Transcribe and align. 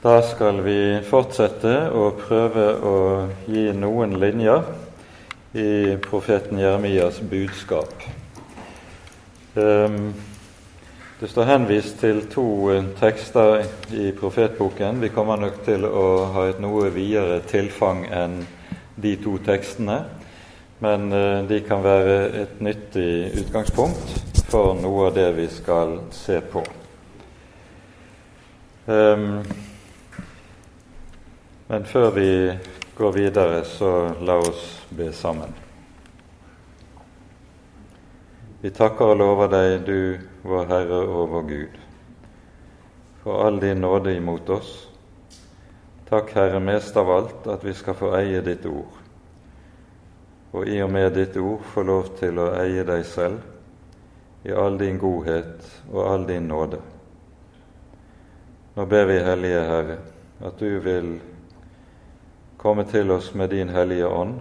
Da 0.00 0.22
skal 0.24 0.62
vi 0.64 0.96
fortsette 1.04 1.74
å 1.92 2.06
prøve 2.16 2.62
å 2.88 3.00
gi 3.44 3.66
noen 3.76 4.14
linjer 4.16 4.62
i 5.52 5.98
profeten 6.00 6.56
Jeremias 6.56 7.18
budskap. 7.20 7.92
Ehm, 9.60 10.14
det 11.20 11.28
står 11.28 11.50
henvist 11.52 12.00
til 12.00 12.22
to 12.32 12.46
eh, 12.72 12.88
tekster 12.96 13.66
i 13.92 14.08
profetboken. 14.16 15.04
Vi 15.04 15.12
kommer 15.12 15.36
nok 15.36 15.60
til 15.68 15.84
å 15.84 16.06
ha 16.32 16.48
et 16.48 16.64
noe 16.64 16.88
videre 16.96 17.42
tilfang 17.44 18.06
enn 18.08 18.40
de 18.96 19.16
to 19.20 19.36
tekstene, 19.44 20.00
men 20.80 21.08
eh, 21.12 21.42
de 21.44 21.60
kan 21.68 21.84
være 21.84 22.20
et 22.46 22.60
nyttig 22.64 23.34
utgangspunkt 23.44 24.44
for 24.48 24.80
noe 24.80 25.10
av 25.10 25.18
det 25.20 25.32
vi 25.36 25.50
skal 25.60 25.98
se 26.24 26.40
på. 26.40 26.64
Um, 28.88 29.42
men 31.70 31.84
før 31.84 32.10
vi 32.10 32.58
går 32.98 33.12
videre, 33.12 33.60
så 33.64 34.14
la 34.26 34.34
oss 34.42 34.80
be 34.90 35.12
sammen. 35.14 35.52
Vi 38.60 38.72
takker 38.74 39.12
og 39.12 39.20
lover 39.20 39.52
deg, 39.52 39.76
du 39.86 40.48
vår 40.50 40.66
Herre 40.66 40.98
og 41.04 41.30
vår 41.30 41.46
Gud, 41.52 41.78
for 43.22 43.46
all 43.46 43.62
din 43.62 43.78
nåde 43.86 44.16
imot 44.18 44.50
oss. 44.50 44.74
Takk, 46.10 46.34
Herre, 46.34 46.58
mest 46.58 46.98
av 46.98 47.14
alt 47.14 47.46
at 47.54 47.62
vi 47.62 47.78
skal 47.78 48.00
få 48.02 48.16
eie 48.18 48.42
ditt 48.42 48.66
ord, 48.66 48.98
og 50.50 50.66
i 50.66 50.82
og 50.82 50.90
med 50.90 51.14
ditt 51.14 51.38
ord 51.38 51.62
få 51.70 51.86
lov 51.86 52.16
til 52.18 52.42
å 52.42 52.50
eie 52.64 52.82
deg 52.82 53.06
selv 53.06 54.42
i 54.42 54.50
all 54.50 54.74
din 54.80 54.98
godhet 54.98 55.70
og 55.92 56.02
all 56.02 56.26
din 56.26 56.50
nåde. 56.50 56.82
Nå 58.74 58.90
ber 58.90 59.06
vi, 59.06 59.22
Hellige 59.22 59.66
Herre, 59.70 60.00
at 60.42 60.58
du 60.58 60.80
vil 60.82 61.20
komme 62.60 62.84
til 62.84 63.10
oss 63.10 63.34
med 63.34 63.50
din 63.50 63.68
Hellige 63.72 64.06
Ånd, 64.06 64.34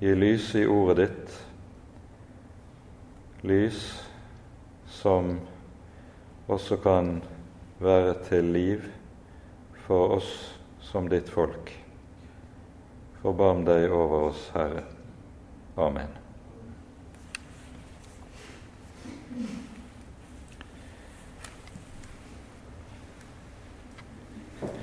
gi 0.00 0.10
lys 0.14 0.48
i 0.58 0.64
ordet 0.66 0.96
ditt, 0.98 1.36
lys 3.46 3.78
som 4.90 5.36
også 6.50 6.80
kan 6.82 7.20
være 7.78 8.16
til 8.26 8.50
liv 8.56 8.90
for 9.86 10.16
oss 10.18 10.32
som 10.82 11.06
ditt 11.06 11.30
folk. 11.30 11.70
Forbarm 13.22 13.62
deg 13.68 13.86
over 13.94 14.32
oss, 14.32 14.48
Herre. 14.56 14.82
Amen. 15.78 16.10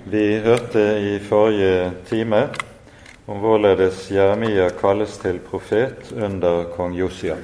Vi 0.09 0.39
hørte 0.39 0.81
i 0.99 1.19
forrige 1.19 1.91
time 2.09 2.47
om 3.27 3.37
hvorledes 3.43 4.07
Jeremia 4.09 4.71
kalles 4.73 5.19
til 5.21 5.37
profet 5.43 6.09
under 6.17 6.63
kong 6.73 6.95
Josia. 6.97 7.35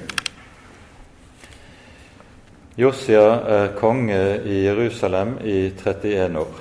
Josia 2.78 3.28
er 3.58 3.76
konge 3.78 4.18
i 4.50 4.64
Jerusalem 4.66 5.36
i 5.46 5.70
31 5.78 6.42
år. 6.42 6.58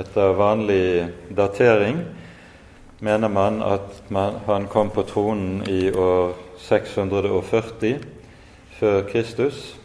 Etter 0.00 0.32
vanlig 0.40 1.10
datering 1.36 2.00
mener 3.04 3.28
man 3.28 3.60
at 3.62 4.00
man, 4.08 4.40
han 4.46 4.64
kom 4.72 4.90
på 4.96 5.04
tronen 5.04 5.60
i 5.68 5.90
år 5.92 6.32
640 6.56 7.98
før 8.80 9.00
Kristus, 9.12 9.76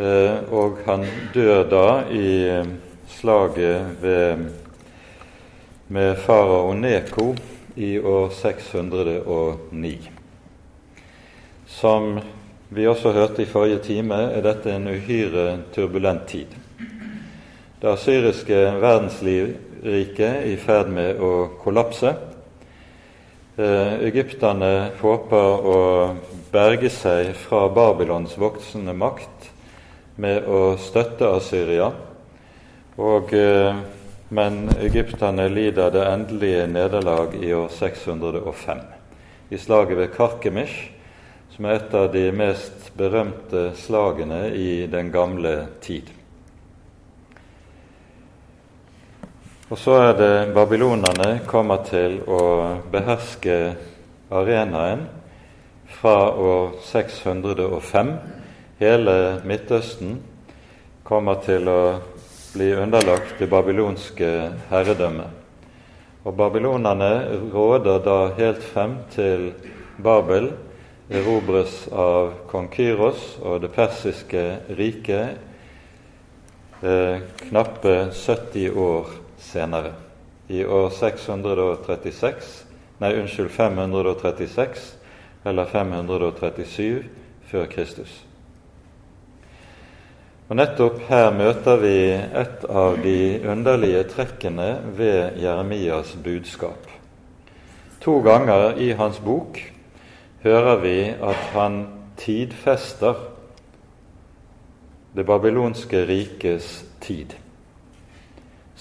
eh, 0.00 0.48
og 0.48 0.80
han 0.88 1.04
dør 1.34 1.66
da 1.68 1.88
i 2.08 2.36
slaget 3.18 3.86
ved, 4.02 4.44
med 5.88 6.16
farao 6.16 6.74
Neko 6.74 7.34
i 7.76 7.98
år 7.98 8.30
609. 8.30 10.10
Som 11.66 12.20
vi 12.68 12.86
også 12.86 13.12
hørte 13.12 13.42
i 13.42 13.46
forrige 13.50 13.78
time, 13.82 14.14
er 14.14 14.42
dette 14.42 14.70
en 14.70 14.86
uhyre 14.86 15.58
turbulent 15.74 16.28
tid. 16.30 16.54
Det 17.82 17.98
syriske 17.98 18.54
verdensriket 18.78 20.26
er 20.28 20.46
i 20.52 20.56
ferd 20.56 20.94
med 20.94 21.18
å 21.18 21.48
kollapse. 21.62 22.14
Eh, 23.58 23.94
egypterne 24.06 24.92
håper 25.00 25.70
å 25.74 25.78
berge 26.52 26.90
seg 26.90 27.34
fra 27.34 27.66
Babylons 27.68 28.38
voksende 28.38 28.94
makt 28.94 29.50
med 30.16 30.46
å 30.46 30.76
støtte 30.78 31.34
Asyria 31.34 31.90
og, 32.98 33.32
eh, 33.34 33.76
men 34.28 34.68
egypterne 34.80 35.48
lider 35.48 35.90
det 35.94 36.04
endelige 36.10 36.66
nederlag 36.66 37.34
i 37.38 37.52
år 37.54 37.68
605, 37.68 38.78
i 39.50 39.56
slaget 39.56 39.96
ved 39.96 40.08
Karkemish, 40.16 40.90
som 41.54 41.64
er 41.64 41.78
et 41.78 41.94
av 41.94 42.12
de 42.12 42.28
mest 42.32 42.90
berømte 42.98 43.70
slagene 43.78 44.48
i 44.54 44.86
den 44.90 45.12
gamle 45.14 45.68
tid. 45.80 46.10
Og 49.70 49.78
så 49.78 49.98
er 50.00 50.12
det 50.16 50.54
babylonerne 50.56 51.42
kommer 51.46 51.82
til 51.84 52.22
å 52.24 52.42
beherske 52.88 53.56
arenaen 54.32 55.02
fra 55.98 56.30
år 56.32 56.78
605. 56.88 58.14
Hele 58.80 59.16
Midtøsten 59.44 60.22
kommer 61.04 61.42
til 61.44 61.68
å 61.68 61.82
bli 62.58 62.74
underlagt 62.74 63.38
det 63.38 63.46
babylonske 63.46 64.28
herredømmet. 64.66 65.30
Og 66.26 66.34
babylonerne 66.34 67.38
råder 67.52 68.00
da 68.02 68.16
helt 68.34 68.64
frem 68.66 68.96
til 69.14 69.52
Babel 70.02 70.48
erobres 71.06 71.84
av 71.94 72.32
kong 72.50 72.66
Kyros 72.74 73.36
og 73.38 73.62
det 73.62 73.70
persiske 73.76 74.42
riket 74.74 75.38
eh, 76.82 77.22
knappe 77.46 77.94
70 78.10 78.74
år 78.74 79.14
senere. 79.38 79.94
I 80.50 80.64
år 80.66 80.90
636 80.98 82.64
Nei, 82.98 83.12
unnskyld, 83.20 83.54
536 83.54 84.96
eller 85.46 85.70
537 85.70 87.04
før 87.52 87.70
Kristus. 87.70 88.24
Og 90.48 90.56
Nettopp 90.56 91.02
her 91.10 91.26
møter 91.36 91.76
vi 91.76 91.96
et 92.16 92.62
av 92.64 92.94
de 93.04 93.40
underlige 93.52 94.06
trekkene 94.08 94.68
ved 94.96 95.34
Jeremias 95.42 96.14
budskap. 96.24 96.86
To 98.00 98.14
ganger 98.24 98.78
i 98.80 98.94
hans 98.96 99.18
bok 99.20 99.58
hører 100.40 100.78
vi 100.80 100.94
at 101.12 101.42
han 101.52 101.76
tidfester 102.16 103.20
det 105.12 105.26
babylonske 105.28 106.00
rikes 106.08 106.70
tid. 107.04 107.34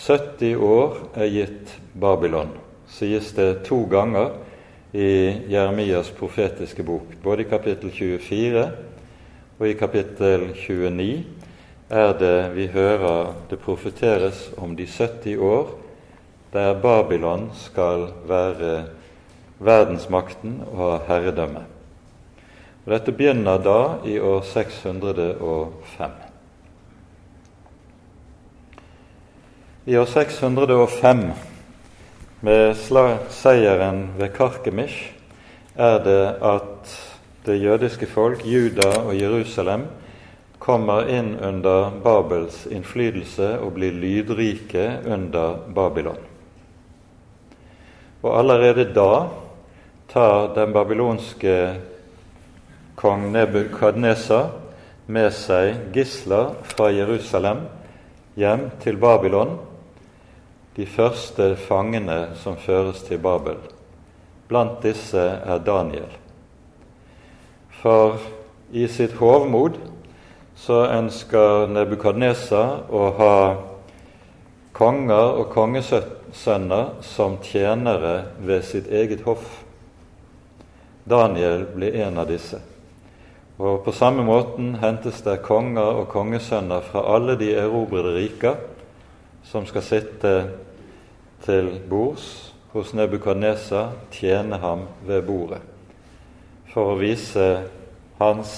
70 0.08 0.64
år 0.64 0.96
er 1.20 1.34
gitt 1.34 1.74
Babylon, 2.00 2.54
sies 2.88 3.34
det 3.36 3.66
to 3.68 3.82
ganger 3.92 4.38
i 4.96 5.52
Jeremias 5.52 6.14
profetiske 6.16 6.88
bok, 6.88 7.12
både 7.24 7.44
i 7.44 7.50
kapittel 7.52 7.92
24 7.92 8.64
og 9.60 9.68
i 9.68 9.76
kapittel 9.76 10.54
29 10.56 11.37
er 11.90 12.14
det 12.20 12.56
vi 12.56 12.68
hører 12.68 13.34
det 13.50 13.60
profeteres 13.60 14.50
om 14.58 14.76
de 14.76 14.86
70 14.86 15.38
år 15.38 15.72
der 16.54 16.82
Babylon 16.82 17.50
skal 17.56 18.08
være 18.28 18.86
verdensmakten 19.60 20.62
og 20.72 20.92
ha 20.92 20.98
herredømme. 21.08 21.66
Og 22.86 22.94
Dette 22.94 23.12
begynner 23.12 23.58
da 23.60 24.08
i 24.08 24.20
år 24.20 24.42
605. 24.42 26.12
I 29.86 29.96
år 29.96 30.06
605, 30.06 31.32
med 32.42 32.76
seieren 33.30 34.10
ved 34.18 34.30
Karkemish, 34.30 35.14
er 35.76 36.04
det 36.04 36.36
at 36.44 36.98
det 37.46 37.62
jødiske 37.64 38.08
folk, 38.08 38.46
Juda 38.46 39.00
og 39.00 39.22
Jerusalem, 39.22 39.88
kommer 40.60 41.10
inn 41.10 41.36
under 41.40 41.92
Babels 42.04 42.66
innflytelse 42.72 43.58
og 43.62 43.76
blir 43.78 43.96
lydrike 43.96 44.88
under 45.06 45.60
Babylon. 45.76 46.20
Og 48.24 48.32
allerede 48.40 48.88
da 48.94 49.28
tar 50.10 50.54
den 50.56 50.74
babylonske 50.74 51.58
kong 52.98 53.30
Nebukadnesa 53.32 54.48
med 55.06 55.30
seg 55.36 55.94
gisler 55.96 56.56
fra 56.68 56.90
Jerusalem 56.92 57.68
hjem 58.36 58.70
til 58.84 58.98
Babylon, 58.98 59.58
de 60.78 60.86
første 60.86 61.56
fangene 61.58 62.36
som 62.42 62.58
føres 62.58 63.04
til 63.08 63.22
Babel. 63.22 63.58
Blant 64.48 64.82
disse 64.84 65.22
er 65.22 65.62
Daniel. 65.66 66.10
For 67.82 68.18
i 68.72 68.88
sitt 68.90 69.16
hovmod 69.22 69.78
så 70.58 70.84
ønsker 70.90 71.70
Nebukadnesa 71.72 72.64
å 72.90 73.04
ha 73.20 73.34
konger 74.78 75.38
og 75.42 75.52
kongesønner 75.54 76.98
som 77.06 77.38
tjenere 77.46 78.34
ved 78.42 78.66
sitt 78.66 78.90
eget 78.90 79.24
hoff. 79.26 79.46
Daniel 81.08 81.66
blir 81.76 81.96
en 82.04 82.18
av 82.18 82.28
disse. 82.30 82.60
Og 83.58 83.84
På 83.86 83.92
samme 83.92 84.26
måten 84.26 84.76
hentes 84.82 85.24
det 85.26 85.40
konger 85.46 86.02
og 86.04 86.12
kongesønner 86.14 86.84
fra 86.86 87.06
alle 87.16 87.38
de 87.40 87.54
erobrede 87.58 88.14
riker 88.18 88.60
som 89.48 89.66
skal 89.66 89.86
sitte 89.86 90.34
til 91.46 91.72
bords 91.90 92.52
hos 92.74 92.94
Nebukadnesa, 92.94 93.88
tjene 94.12 94.60
ham 94.62 94.86
ved 95.08 95.24
bordet, 95.26 95.62
for 96.74 96.94
å 96.94 97.00
vise 97.00 97.48
hans 98.20 98.52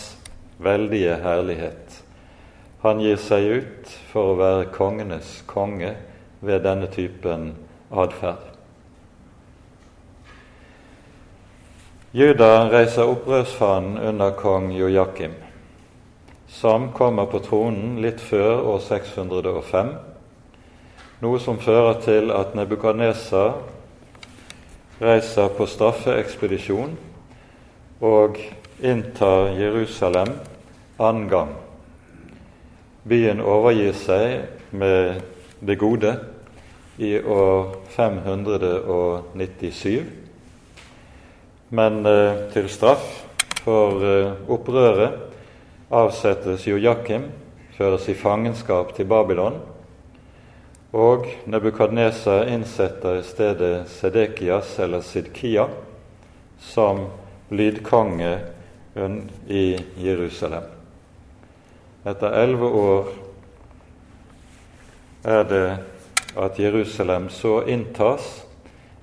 veldige 0.60 1.16
herlighet. 1.24 1.89
Han 2.82 3.02
gir 3.04 3.18
seg 3.20 3.44
ut 3.60 3.90
for 4.12 4.32
å 4.32 4.38
være 4.40 4.70
kongenes 4.72 5.42
konge 5.50 5.96
ved 6.40 6.64
denne 6.64 6.88
typen 6.94 7.52
atferd. 7.92 8.46
Juda 12.16 12.70
reiser 12.72 13.12
opprørsfanen 13.12 14.00
under 14.00 14.32
kong 14.40 14.72
Jojakim, 14.74 15.36
som 16.48 16.88
kommer 16.96 17.28
på 17.30 17.44
tronen 17.46 18.00
litt 18.02 18.24
før 18.24 18.64
år 18.72 18.80
605, 18.88 19.94
noe 21.22 21.44
som 21.44 21.60
fører 21.62 22.00
til 22.02 22.32
at 22.34 22.56
Nebukadnesa 22.58 23.46
reiser 25.04 25.52
på 25.54 25.68
straffeekspedisjon 25.70 26.96
og 28.02 28.40
inntar 28.82 29.52
Jerusalem 29.60 30.38
annen 30.98 31.28
gang. 31.30 31.58
Byen 33.08 33.42
overgir 33.42 33.94
seg 33.94 34.42
med 34.72 35.22
det 35.60 35.80
gode 35.80 36.20
i 36.98 37.22
år 37.22 37.76
597 37.96 40.20
men 41.70 42.06
eh, 42.06 42.38
til 42.54 42.70
straff 42.70 43.26
for 43.64 44.06
eh, 44.06 44.32
opprøret 44.50 45.26
avsettes 45.94 46.66
Jojakim, 46.68 47.30
føres 47.78 48.08
i 48.10 48.18
fangenskap 48.18 48.96
til 48.98 49.08
Babylon, 49.10 49.60
og 50.94 51.28
Nebukadnesa 51.46 52.42
innsetter 52.50 53.20
i 53.20 53.26
stedet 53.26 53.74
Sedekias, 53.94 54.74
eller 54.82 55.06
Sidkia, 55.06 55.68
som 56.60 57.06
lydkonge 57.54 58.34
i 59.48 59.64
Jerusalem. 60.02 60.79
Etter 62.08 62.36
elleve 62.44 62.68
år 62.80 63.10
er 65.28 65.44
det 65.50 65.66
at 66.40 66.60
Jerusalem 66.60 67.28
så 67.34 67.60
inntas 67.68 68.46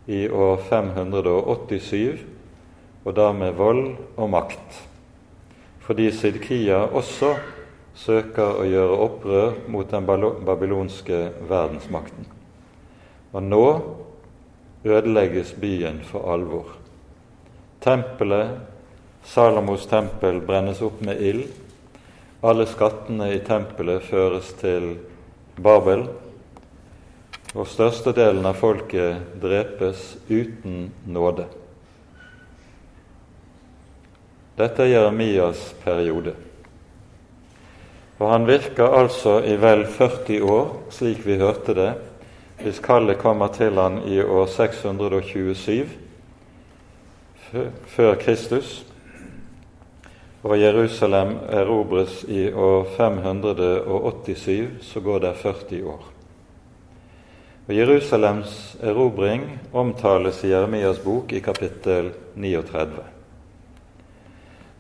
i 0.06 0.28
år 0.28 0.62
587 0.70 2.24
og 3.04 3.14
da 3.14 3.28
med 3.36 3.52
vold 3.58 3.84
og 4.16 4.30
makt, 4.32 4.80
fordi 5.84 6.08
Sidkia 6.14 6.80
også 6.86 7.34
søker 7.96 8.62
å 8.62 8.64
gjøre 8.66 8.96
opprør 9.04 9.60
mot 9.72 9.90
den 9.90 10.08
babylonske 10.08 11.20
verdensmakten. 11.48 12.26
Og 13.32 13.44
nå 13.44 13.66
ødelegges 14.86 15.52
byen 15.60 16.00
for 16.06 16.32
alvor. 16.32 16.72
Tempelet, 17.84 18.56
Salomos 19.26 19.86
tempel, 19.90 20.40
brennes 20.46 20.82
opp 20.86 21.00
med 21.02 21.20
ild. 21.22 21.46
Alle 22.44 22.66
skattene 22.68 23.30
i 23.32 23.38
tempelet 23.40 24.04
føres 24.04 24.50
til 24.60 24.96
Babel, 25.56 26.06
og 27.56 27.68
størstedelen 27.70 28.44
av 28.44 28.58
folket 28.60 29.38
drepes 29.40 30.16
uten 30.28 30.90
nåde. 31.08 31.46
Dette 34.56 34.84
er 34.84 34.92
Jeremias 34.92 35.70
periode. 35.84 36.34
Og 38.16 38.30
han 38.30 38.46
virker 38.48 38.94
altså 38.98 39.38
i 39.44 39.56
vel 39.60 39.84
40 39.88 40.40
år, 40.44 40.68
slik 40.92 41.24
vi 41.26 41.36
hørte 41.40 41.74
det, 41.76 41.90
hvis 42.62 42.80
kallet 42.80 43.20
kommer 43.20 43.52
til 43.52 43.76
han 43.76 44.00
i 44.08 44.22
år 44.24 44.46
627 44.48 45.88
før 47.86 48.16
Kristus, 48.20 48.85
og 50.46 50.58
Jerusalem 50.60 51.32
erobres 51.50 52.20
i 52.30 52.52
år 52.52 52.84
587, 52.96 54.68
så 54.80 55.00
går 55.00 55.24
det 55.24 55.32
40 55.42 55.80
år. 55.90 56.04
Og 57.66 57.74
Jerusalems 57.74 58.76
erobring 58.78 59.42
omtales 59.74 60.44
i 60.44 60.52
Jeremias 60.52 61.00
bok 61.02 61.32
i 61.34 61.40
kapittel 61.42 62.12
39. 62.34 63.02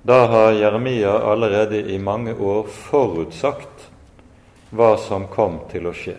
Da 0.06 0.20
har 0.30 0.52
Jeremia 0.54 1.16
allerede 1.32 1.80
i 1.90 1.98
mange 1.98 2.36
år 2.38 2.68
forutsagt 2.70 3.88
hva 4.70 4.92
som 5.02 5.26
kom 5.26 5.64
til 5.72 5.88
å 5.90 5.94
skje. 5.96 6.14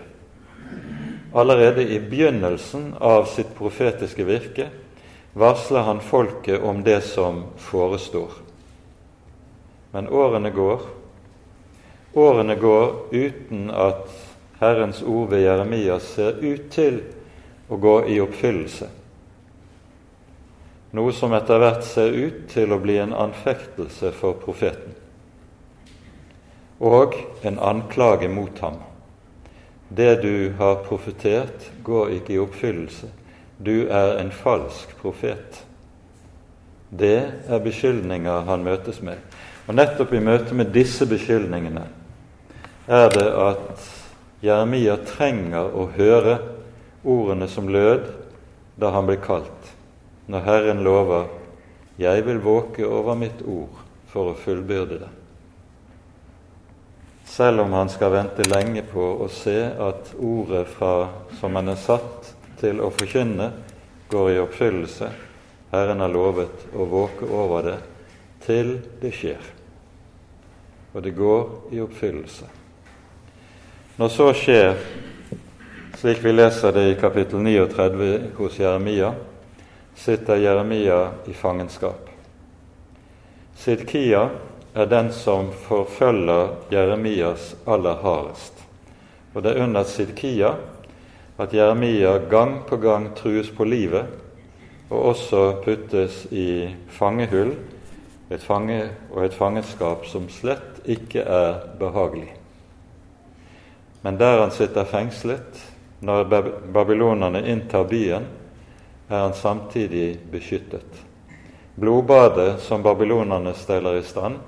Allerede 1.31 1.85
i 1.87 2.01
begynnelsen 2.03 2.97
av 2.99 3.29
sitt 3.31 3.55
profetiske 3.55 4.27
virke 4.27 4.67
varsler 5.39 5.87
han 5.87 6.03
folket 6.03 6.59
om 6.59 6.83
det 6.83 6.99
som 7.07 7.45
forestår. 7.63 8.46
Men 9.91 10.09
årene 10.09 10.51
går. 10.51 10.85
Årene 12.13 12.55
går 12.55 12.93
uten 13.11 13.71
at 13.71 14.07
Herrens 14.59 15.03
ord 15.03 15.29
ved 15.29 15.45
Jeremias 15.45 16.13
ser 16.17 16.39
ut 16.41 16.71
til 16.73 17.01
å 17.69 17.77
gå 17.77 17.99
i 18.09 18.21
oppfyllelse 18.23 18.89
noe 20.97 21.13
som 21.13 21.33
etter 21.35 21.59
hvert 21.61 21.83
ser 21.85 22.15
ut 22.15 22.45
til 22.51 22.71
å 22.71 22.79
bli 22.81 22.97
en 23.01 23.13
anfektelse 23.15 24.11
for 24.15 24.37
profeten, 24.41 24.95
og 26.79 27.17
en 27.47 27.59
anklage 27.59 28.29
mot 28.31 28.59
ham. 28.63 28.79
Det 29.89 30.21
du 30.23 30.53
har 30.59 30.83
profetert, 30.87 31.69
går 31.83 32.17
ikke 32.17 32.35
i 32.35 32.41
oppfyllelse. 32.43 33.07
Du 33.57 33.87
er 33.87 34.17
en 34.19 34.31
falsk 34.35 34.91
profet. 34.99 35.61
Det 36.89 37.19
er 37.47 37.63
beskyldninger 37.63 38.45
han 38.49 38.65
møtes 38.67 38.99
med. 39.01 39.21
Og 39.67 39.75
nettopp 39.75 40.13
i 40.15 40.23
møte 40.23 40.55
med 40.55 40.71
disse 40.71 41.05
beskyldningene 41.09 41.83
er 42.87 43.09
det 43.11 43.27
at 43.27 43.87
Jeremia 44.43 44.95
trenger 45.03 45.73
å 45.75 45.89
høre 45.97 46.37
ordene 47.03 47.49
som 47.51 47.67
lød 47.67 48.07
da 48.79 48.93
han 48.95 49.09
ble 49.09 49.17
kalt 49.19 49.73
når 50.27 50.43
Herren 50.45 50.83
lover 50.83 51.27
'Jeg 51.97 52.25
vil 52.25 52.39
våke 52.39 52.85
over 52.85 53.15
mitt 53.15 53.41
ord 53.41 53.79
for 54.07 54.31
å 54.31 54.37
fullbyrde 54.37 54.99
det'. 54.99 55.15
Selv 57.25 57.61
om 57.61 57.73
han 57.73 57.89
skal 57.89 58.11
vente 58.11 58.43
lenge 58.49 58.81
på 58.81 59.01
å 59.23 59.27
se 59.29 59.65
at 59.65 60.13
ordet 60.19 60.67
fra, 60.67 61.09
som 61.39 61.55
han 61.55 61.69
er 61.69 61.75
satt 61.75 62.35
til 62.59 62.81
å 62.81 62.91
forkynne, 62.91 63.51
går 64.09 64.31
i 64.31 64.39
oppfyllelse. 64.39 65.09
Herren 65.71 65.99
har 65.99 66.09
lovet 66.09 66.67
å 66.75 66.85
våke 66.85 67.25
over 67.25 67.61
det 67.61 67.77
til 68.45 68.77
det 69.01 69.11
skjer. 69.13 69.56
Og 70.97 71.03
det 71.03 71.11
går 71.13 71.49
i 71.71 71.81
oppfyllelse. 71.81 72.47
Når 74.01 74.09
så 74.09 74.31
skjer, 74.33 74.79
slik 75.93 76.23
vi 76.25 76.31
leser 76.33 76.73
det 76.73 76.85
i 76.89 76.95
kapittel 76.97 77.43
39 77.45 78.07
hos 78.39 78.57
Jeremia, 78.57 79.11
sitter 79.93 80.41
Jeremia 80.41 80.97
i 81.29 81.37
fangenskap. 81.37 82.09
Sidkia 83.61 84.23
er 84.73 84.89
den 84.89 85.13
som 85.13 85.53
forfølger 85.67 86.73
Jeremias 86.73 87.53
aller 87.69 88.01
hardest. 88.01 88.65
Og 89.37 89.45
det 89.45 89.53
er 89.53 89.69
under 89.69 89.85
Sidkia 89.85 90.55
at 91.37 91.53
Jeremia 91.53 92.17
gang 92.25 92.63
på 92.65 92.81
gang 92.81 93.11
trues 93.13 93.53
på 93.53 93.69
livet 93.69 94.09
og 94.89 95.11
også 95.13 95.59
puttes 95.61 96.23
i 96.33 96.73
fangehull 96.89 97.53
et 98.29 98.43
fange, 98.43 98.89
og 99.11 99.25
et 99.25 99.33
fangenskap 99.33 100.05
som 100.05 100.27
slett 100.29 100.76
ikke 100.87 101.21
er 101.21 101.61
behagelig. 101.79 102.31
Men 104.01 104.17
der 104.17 104.41
han 104.41 104.51
sitter 104.51 104.87
fengslet, 104.87 105.61
når 105.99 106.27
babylonerne 106.73 107.41
inntar 107.49 107.87
byen, 107.89 108.27
er 109.09 109.19
han 109.19 109.33
samtidig 109.33 110.19
beskyttet. 110.31 111.03
Blodbadet 111.75 112.61
som 112.61 112.83
babylonerne 112.83 113.53
steller 113.53 113.99
i 113.99 114.03
stand, 114.03 114.39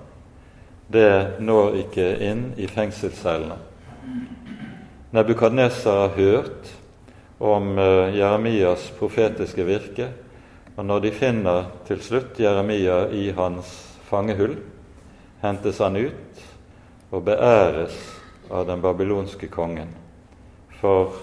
det 0.87 1.39
når 1.39 1.75
ikke 1.83 2.07
inn 2.25 2.47
i 2.57 2.67
fengselscellene. 2.67 3.59
Nebukadneser 5.13 6.03
har 6.03 6.15
hørt 6.15 6.71
om 7.39 7.77
uh, 7.77 8.09
Jeremias 8.13 8.89
profetiske 8.99 9.65
virke, 9.65 10.09
og 10.77 10.85
når 10.85 11.05
de 11.05 11.11
finner 11.13 11.69
til 11.87 12.01
slutt 12.03 12.39
Jeremia 12.39 13.07
i 13.13 13.29
hans 13.35 13.71
fangehull, 14.09 14.57
hentes 15.41 15.79
han 15.79 15.95
ut 15.95 16.43
og 17.09 17.23
beæres 17.27 17.95
av 18.49 18.67
den 18.67 18.81
babylonske 18.81 19.47
kongen 19.51 19.91
for 20.79 21.13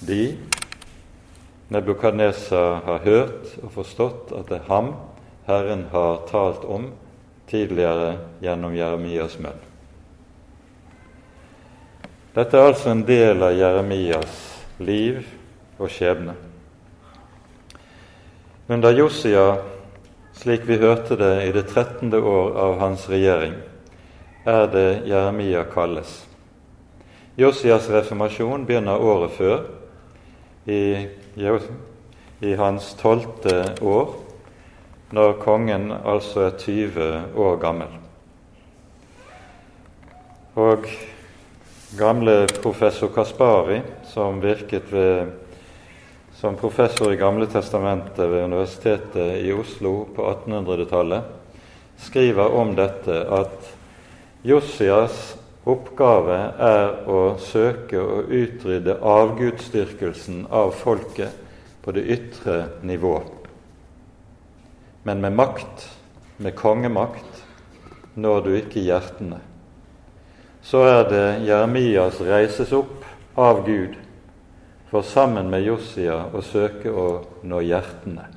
de 0.00 0.36
Nebukadnesar 1.68 2.80
har 2.86 2.98
hørt 3.04 3.50
og 3.60 3.72
forstått 3.74 4.30
at 4.32 4.48
det 4.48 4.62
er 4.62 4.68
ham 4.70 4.94
Herren 5.48 5.84
har 5.92 6.22
talt 6.30 6.64
om 6.64 6.90
tidligere 7.48 8.18
gjennom 8.40 8.76
Jeremias 8.76 9.36
munn. 9.40 9.60
Dette 12.32 12.56
er 12.56 12.70
altså 12.70 12.92
en 12.92 13.02
del 13.08 13.42
av 13.44 13.56
Jeremias 13.56 14.36
liv 14.80 15.22
og 15.78 15.88
skjebne. 15.92 16.36
Under 18.68 18.92
Josia, 18.92 19.46
slik 20.38 20.68
vi 20.68 20.78
hørte 20.78 21.16
det 21.18 21.34
i 21.48 21.52
det 21.52 21.66
trettende 21.72 22.20
år 22.22 22.54
av 22.62 22.78
hans 22.78 23.08
regjering, 23.10 23.56
er 24.46 24.68
det 24.70 24.88
Jeremia 25.10 25.64
kalles. 25.72 26.20
Josias 27.38 27.88
reformasjon 27.90 28.66
begynner 28.66 29.02
året 29.02 29.34
før, 29.34 29.66
i, 30.68 31.06
i 32.44 32.54
hans 32.58 32.92
tolvte 33.00 33.56
år, 33.82 34.14
når 35.10 35.38
kongen 35.42 35.90
altså 35.96 36.48
er 36.48 36.58
20 36.60 37.38
år 37.40 37.60
gammel. 37.62 37.94
Og 40.58 40.86
gamle 41.98 42.40
professor 42.62 43.10
Kaspari, 43.14 43.80
som 44.12 44.42
virket 44.42 44.92
ved, 44.92 45.32
som 46.40 46.56
professor 46.56 47.12
i 47.12 47.16
Gamle 47.16 47.46
testamentet 47.46 48.30
ved 48.30 48.44
Universitetet 48.44 49.40
i 49.42 49.52
Oslo 49.52 50.04
på 50.14 50.22
1800-tallet, 50.46 51.22
skriver 51.98 52.54
om 52.54 52.76
dette 52.78 53.16
at 53.34 53.72
Josias 54.46 55.34
oppgave 55.66 56.38
er 56.62 57.10
å 57.10 57.18
søke 57.42 57.98
å 57.98 58.22
utrydde 58.22 59.00
avgudsdyrkelsen 59.02 60.44
av 60.54 60.70
folket 60.78 61.34
på 61.82 61.96
det 61.98 62.06
ytre 62.06 62.60
nivå. 62.86 63.16
Men 65.02 65.18
med 65.26 65.34
makt, 65.42 65.88
med 66.38 66.54
kongemakt, 66.54 67.46
når 68.14 68.44
du 68.46 68.52
ikke 68.60 68.86
hjertene. 68.86 69.42
Så 70.62 70.86
er 70.86 71.02
det 71.10 71.28
Jeremias 71.50 72.22
reises 72.22 72.70
opp 72.78 73.02
av 73.34 73.66
Gud 73.66 73.98
for 74.90 75.02
sammen 75.02 75.50
med 75.50 75.66
Josia 75.66 76.20
å 76.32 76.42
søke 76.42 76.90
å 76.90 77.08
nå 77.42 77.62
hjertene. 77.64 78.28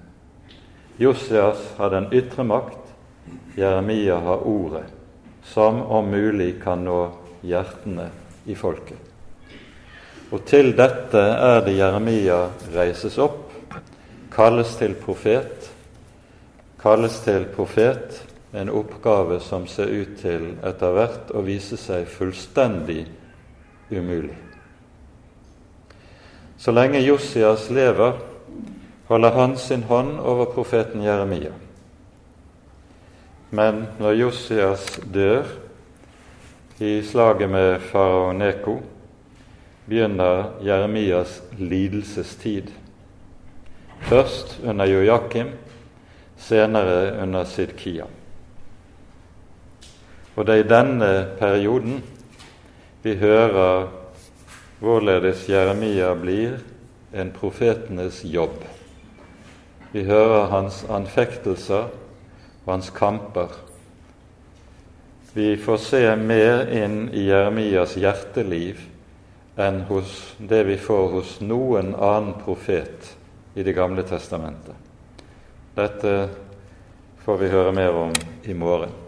Josias 1.02 1.72
har 1.78 1.94
den 1.94 2.10
ytre 2.14 2.44
makt, 2.44 2.80
Jeremia 3.56 4.18
har 4.22 4.44
ordet 4.48 4.88
som 5.44 5.82
om 5.82 6.10
mulig 6.10 6.62
kan 6.64 6.84
nå 6.86 7.00
hjertene 7.42 8.10
i 8.46 8.56
folket. 8.56 8.98
Og 10.32 10.46
til 10.48 10.72
dette 10.78 11.20
er 11.20 11.64
det 11.66 11.76
Jeremia 11.76 12.44
reises 12.72 13.18
opp, 13.20 13.52
kalles 14.32 14.76
til 14.80 14.96
profet, 14.96 15.68
kalles 16.80 17.18
til 17.26 17.50
profet, 17.56 18.22
en 18.52 18.72
oppgave 18.72 19.40
som 19.44 19.68
ser 19.68 19.92
ut 19.92 20.16
til 20.20 20.54
etter 20.60 20.96
hvert 20.96 21.34
å 21.36 21.44
vise 21.44 21.80
seg 21.80 22.08
fullstendig 22.12 23.06
umulig. 23.92 24.51
Så 26.62 26.72
lenge 26.72 27.00
Josias 27.02 27.70
lever, 27.74 28.20
holder 29.08 29.32
han 29.34 29.56
sin 29.58 29.84
hånd 29.90 30.20
over 30.20 30.46
profeten 30.46 31.02
Jeremia. 31.02 31.56
Men 33.50 33.88
når 33.98 34.12
Josias 34.20 35.00
dør 35.14 35.48
i 36.78 37.00
slaget 37.02 37.50
med 37.50 37.80
farao 37.82 38.30
Neko, 38.38 38.76
begynner 39.90 40.52
Jeremias 40.62 41.40
lidelsestid. 41.58 42.70
Først 44.06 44.60
under 44.62 44.86
Jojakim, 44.86 45.50
senere 46.38 47.24
under 47.24 47.44
Sidkia. 47.44 48.06
Og 50.36 50.46
det 50.46 50.60
er 50.60 50.64
i 50.64 50.70
denne 50.70 51.10
perioden 51.40 52.04
vi 53.02 53.16
hører 53.18 53.90
hvorledes 54.82 55.46
Jeremia 55.50 56.16
blir 56.16 56.60
en 57.14 57.32
profetenes 57.32 58.24
jobb. 58.26 58.64
Vi 59.92 60.04
hører 60.08 60.48
hans 60.50 60.82
anfektelser 60.90 61.92
og 62.66 62.72
hans 62.72 62.90
kamper. 62.90 63.52
Vi 65.34 65.54
får 65.58 65.78
se 65.86 66.02
mer 66.18 66.66
inn 66.74 67.04
i 67.14 67.28
Jeremias 67.28 67.94
hjerteliv 68.00 68.82
enn 69.62 69.84
hos 69.92 70.16
det 70.40 70.64
vi 70.72 70.80
får 70.82 71.14
hos 71.14 71.38
noen 71.46 71.94
annen 71.94 72.34
profet 72.42 73.14
i 73.54 73.64
Det 73.64 73.76
gamle 73.76 74.04
testamentet. 74.08 74.76
Dette 75.76 76.16
får 77.22 77.38
vi 77.38 77.52
høre 77.52 77.76
mer 77.76 78.02
om 78.08 78.14
i 78.44 78.54
morgen. 78.58 79.01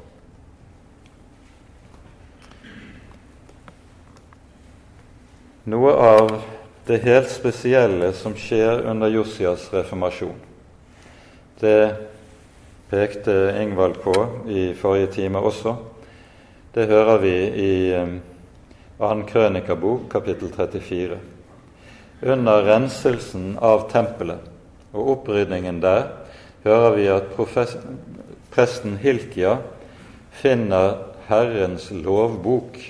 Noe 5.64 5.92
av 5.96 6.42
det 6.90 6.98
helt 7.06 7.30
spesielle 7.32 8.10
som 8.20 8.34
skjer 8.36 8.82
under 8.92 9.08
Josias 9.08 9.70
reformasjon, 9.72 10.36
det 11.62 11.78
pekte 12.92 13.32
Ingvald 13.62 14.02
på 14.04 14.12
i 14.52 14.74
forrige 14.76 15.14
time 15.14 15.40
også. 15.40 15.78
Det 16.76 16.90
hører 16.90 17.22
vi 17.22 17.32
i 17.64 17.76
2. 18.98 19.08
Eh, 19.08 19.22
krønikabok, 19.30 20.10
kapittel 20.12 20.52
34. 20.52 21.20
Under 22.28 22.68
renselsen 22.68 23.54
av 23.64 23.86
tempelet 23.94 24.44
og 24.92 25.14
opprydningen 25.14 25.80
der 25.80 26.10
hører 26.66 26.98
vi 26.98 27.08
at 27.08 27.32
presten 28.52 29.00
Hilkia 29.00 29.56
finner 30.44 30.98
Herrens 31.30 31.88
lovbok. 31.96 32.82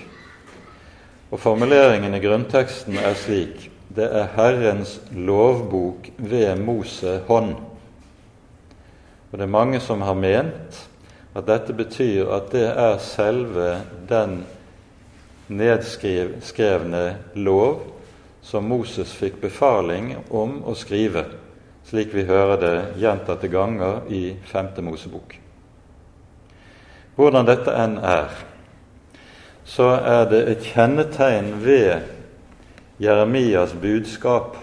Og 1.34 1.40
Formuleringen 1.42 2.14
i 2.14 2.22
grunnteksten 2.22 3.00
er 3.02 3.16
slik 3.18 3.72
det 3.94 4.06
er 4.06 4.28
Herrens 4.36 5.00
lovbok 5.18 6.12
ved 6.18 6.60
Mose 6.62 7.16
hånd. 7.28 7.56
Og 9.32 9.38
det 9.38 9.48
er 9.48 9.56
mange 9.56 9.80
som 9.82 10.02
har 10.06 10.18
ment 10.18 10.78
at 11.34 11.48
dette 11.50 11.74
betyr 11.74 12.30
at 12.38 12.52
det 12.54 12.68
er 12.70 13.02
selve 13.02 13.72
den 14.10 14.44
nedskrevne 15.50 17.04
lov 17.34 17.82
som 18.46 18.70
Moses 18.70 19.14
fikk 19.18 19.42
befaling 19.42 20.14
om 20.30 20.60
å 20.70 20.78
skrive, 20.78 21.26
slik 21.90 22.14
vi 22.14 22.30
hører 22.30 22.62
det 22.62 22.78
gjentatte 23.02 23.50
ganger 23.50 24.06
i 24.14 24.36
5. 24.54 24.76
Mosebok. 24.86 25.38
Hvordan 27.18 27.50
dette 27.50 27.74
enn 27.74 27.98
er, 27.98 28.30
så 29.66 29.90
er 30.00 30.30
det 30.30 30.44
et 30.52 30.68
kjennetegn 30.74 31.54
ved 31.64 32.02
Jeremias 33.00 33.74
budskap 33.82 34.58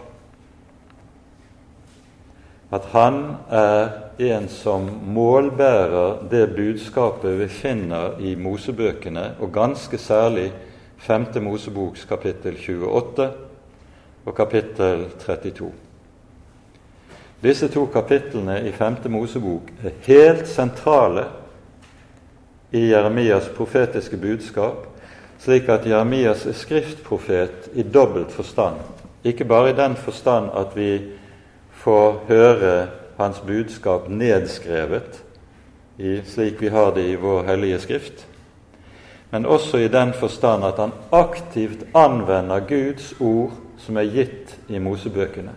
at 2.70 2.84
han 2.92 3.36
er 3.50 3.88
en 4.18 4.48
som 4.48 4.86
målbærer 5.02 6.28
det 6.30 6.44
budskapet 6.54 7.38
vi 7.40 7.48
finner 7.48 8.18
i 8.20 8.34
Mosebøkene, 8.38 9.34
og 9.40 9.52
ganske 9.52 9.98
særlig 9.98 10.52
5. 10.98 11.26
Moseboks 11.42 12.04
kapittel 12.04 12.54
28 12.54 13.30
og 14.26 14.34
kapittel 14.34 15.06
32. 15.18 15.72
Disse 17.42 17.68
to 17.68 17.86
kapitlene 17.86 18.60
i 18.68 18.72
5. 18.72 18.96
Mosebok 19.08 19.72
er 19.84 19.96
helt 20.06 20.48
sentrale 20.48 21.24
i 22.72 22.90
Jeremias 22.92 23.48
profetiske 23.56 24.16
budskap, 24.16 24.86
slik 25.40 25.68
at 25.68 25.86
Jeremias 25.88 26.44
er 26.46 26.56
skriftprofet 26.56 27.70
i 27.74 27.82
dobbelt 27.82 28.32
forstand. 28.32 28.76
Ikke 29.24 29.44
bare 29.44 29.70
i 29.70 29.76
den 29.76 29.96
forstand 29.96 30.50
at 30.56 30.76
vi 30.76 31.00
får 31.80 32.24
høre 32.28 32.74
hans 33.16 33.40
budskap 33.46 34.08
nedskrevet, 34.08 35.22
i, 36.00 36.20
slik 36.24 36.60
vi 36.60 36.68
har 36.72 36.94
det 36.96 37.04
i 37.10 37.16
vår 37.20 37.42
hellige 37.44 37.80
skrift, 37.80 38.26
men 39.30 39.46
også 39.46 39.78
i 39.78 39.88
den 39.88 40.12
forstand 40.16 40.64
at 40.64 40.78
han 40.80 40.92
aktivt 41.12 41.84
anvender 41.94 42.64
Guds 42.68 43.12
ord 43.20 43.52
som 43.78 43.96
er 43.96 44.08
gitt 44.08 44.56
i 44.68 44.78
Mosebøkene. 44.78 45.52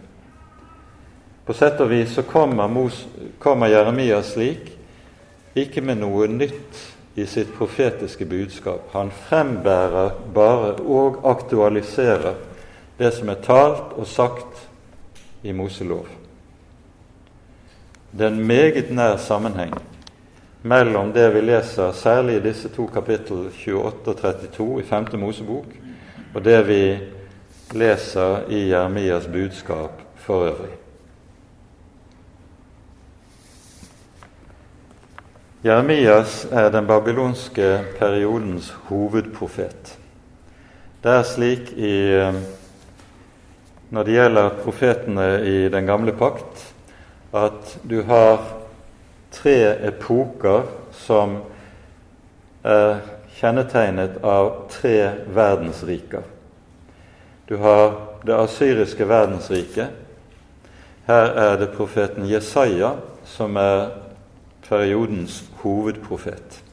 På 1.45 1.55
sett 1.55 1.79
og 1.83 1.89
vis 1.91 2.13
så 2.15 2.23
kommer, 2.27 2.67
Mos, 2.67 3.05
kommer 3.39 3.71
Jeremias 3.71 4.33
slik, 4.35 4.69
ikke 5.55 5.81
med 5.81 5.99
noe 5.99 6.27
nytt 6.27 6.92
i 7.15 7.25
sitt 7.25 7.53
profetiske 7.57 8.25
budskap. 8.25 8.89
Han 8.91 9.11
frembærer 9.11 10.11
bare 10.33 10.73
og 10.81 11.21
aktualiserer 11.29 12.35
det 12.97 13.13
som 13.13 13.29
er 13.29 13.41
talt 13.45 13.93
og 13.97 14.07
sagt 14.07 14.67
i 15.43 15.51
Moselov. 15.51 16.07
Det 18.11 18.25
er 18.25 18.33
en 18.33 18.47
meget 18.47 18.91
nær 18.91 19.17
sammenheng 19.17 19.73
mellom 20.63 21.11
det 21.13 21.27
vi 21.33 21.41
leser 21.41 21.91
særlig 21.91 22.37
i 22.37 22.43
disse 22.43 22.69
to 22.69 22.85
kapittel 22.93 23.49
28 23.49 23.83
og 24.07 24.15
32 24.21 24.79
i 24.79 24.85
5. 24.85 25.19
Mosebok, 25.19 25.65
og 26.33 26.45
det 26.45 26.61
vi 26.67 26.83
leser 27.73 28.47
i 28.49 28.69
Jeremias 28.69 29.27
budskap 29.27 30.01
for 30.15 30.45
øvrig. 30.45 30.82
Jeremias 35.63 36.47
er 36.51 36.69
den 36.69 36.87
babylonske 36.87 37.79
periodens 37.95 38.73
hovedprofet. 38.89 39.93
Det 41.03 41.11
er 41.11 41.23
slik 41.23 41.71
i, 41.77 42.11
eh, 42.11 42.35
når 43.89 44.03
det 44.03 44.17
gjelder 44.17 44.57
profetene 44.63 45.27
i 45.47 45.69
den 45.69 45.87
gamle 45.87 46.11
pakt, 46.11 46.73
at 47.33 47.77
du 47.89 48.01
har 48.03 48.43
tre 49.31 49.87
epoker 49.87 50.67
som 50.91 51.39
er 52.63 52.99
kjennetegnet 53.39 54.19
av 54.19 54.67
tre 54.67 55.11
verdensriker. 55.31 56.27
Du 57.47 57.55
har 57.57 58.01
det 58.27 58.35
asyriske 58.35 59.07
verdensriket. 59.07 59.95
Her 61.07 61.25
er 61.47 61.57
det 61.57 61.71
profeten 61.71 62.27
Jesaja 62.27 62.97
som 63.25 63.55
er 63.55 64.02
periodens 64.73 65.43
hovedprofet. 65.61 66.63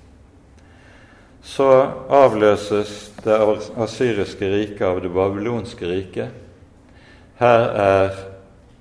Så 1.43 1.69
avløses 2.09 3.11
det 3.25 3.37
asyriske 3.81 4.49
riket 4.53 4.85
av 4.87 5.01
det 5.05 5.11
babylonske 5.13 5.89
riket. 5.89 6.29
Her 7.41 7.65
er 7.83 8.21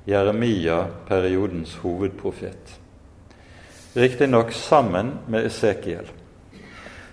Jeremia 0.07 0.85
periodens 1.07 1.75
hovedprofet. 1.83 2.75
Riktignok 3.95 4.51
sammen 4.55 5.17
med 5.27 5.49
Esekiel. 5.49 6.07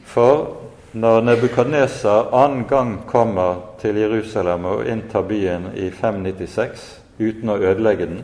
For 0.07 0.63
når 0.93 1.27
Nebukadnesar 1.27 2.31
annen 2.35 2.65
gang 2.69 2.95
kommer 3.09 3.77
til 3.81 3.99
Jerusalem 4.01 4.65
og 4.65 4.87
inntar 4.89 5.27
byen 5.27 5.71
i 5.75 5.91
596 5.91 6.87
uten 7.19 7.53
å 7.53 7.59
ødelegge 7.59 8.07
den, 8.11 8.23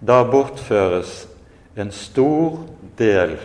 da 0.00 0.22
bortføres 0.28 1.26
en 1.78 1.92
stor 1.92 2.58
del 2.96 3.36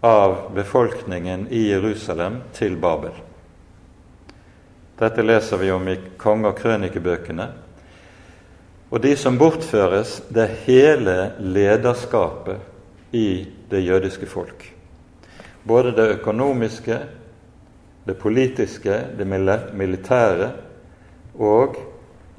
av 0.00 0.50
befolkningen 0.54 1.48
i 1.50 1.68
Jerusalem 1.68 2.36
til 2.54 2.76
Babel. 2.76 3.16
Dette 4.98 5.24
leser 5.26 5.58
vi 5.58 5.72
om 5.74 5.88
i 5.88 5.96
konge- 6.16 6.52
og 6.52 6.60
krønikebøkene. 6.60 7.48
Og 8.90 9.02
de 9.02 9.16
som 9.18 9.38
bortføres, 9.38 10.20
det 10.30 10.44
er 10.44 10.60
hele 10.68 11.16
lederskapet 11.42 12.62
i 13.10 13.48
det 13.70 13.82
jødiske 13.82 14.30
folk. 14.30 14.70
Både 15.66 15.90
det 15.96 16.08
økonomiske, 16.20 16.98
det 18.06 18.18
politiske, 18.18 19.04
det 19.18 19.26
militære 19.26 20.52
og 21.34 21.76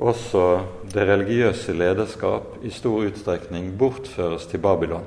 også 0.01 0.46
det 0.93 1.05
religiøse 1.08 1.74
lederskap 1.77 2.58
i 2.65 2.72
stor 2.74 3.05
utstrekning 3.05 3.72
bortføres 3.77 4.48
til 4.50 4.62
Babylon. 4.63 5.05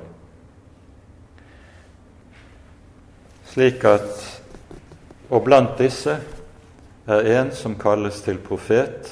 Slik 3.51 3.83
at 3.87 4.41
Og 5.29 5.41
blant 5.41 5.79
disse 5.79 6.13
er 7.09 7.27
en 7.39 7.47
som 7.51 7.73
kalles 7.81 8.19
til 8.21 8.37
profet, 8.37 9.09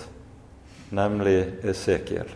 nemlig 0.94 1.40
Esekiel. 1.66 2.30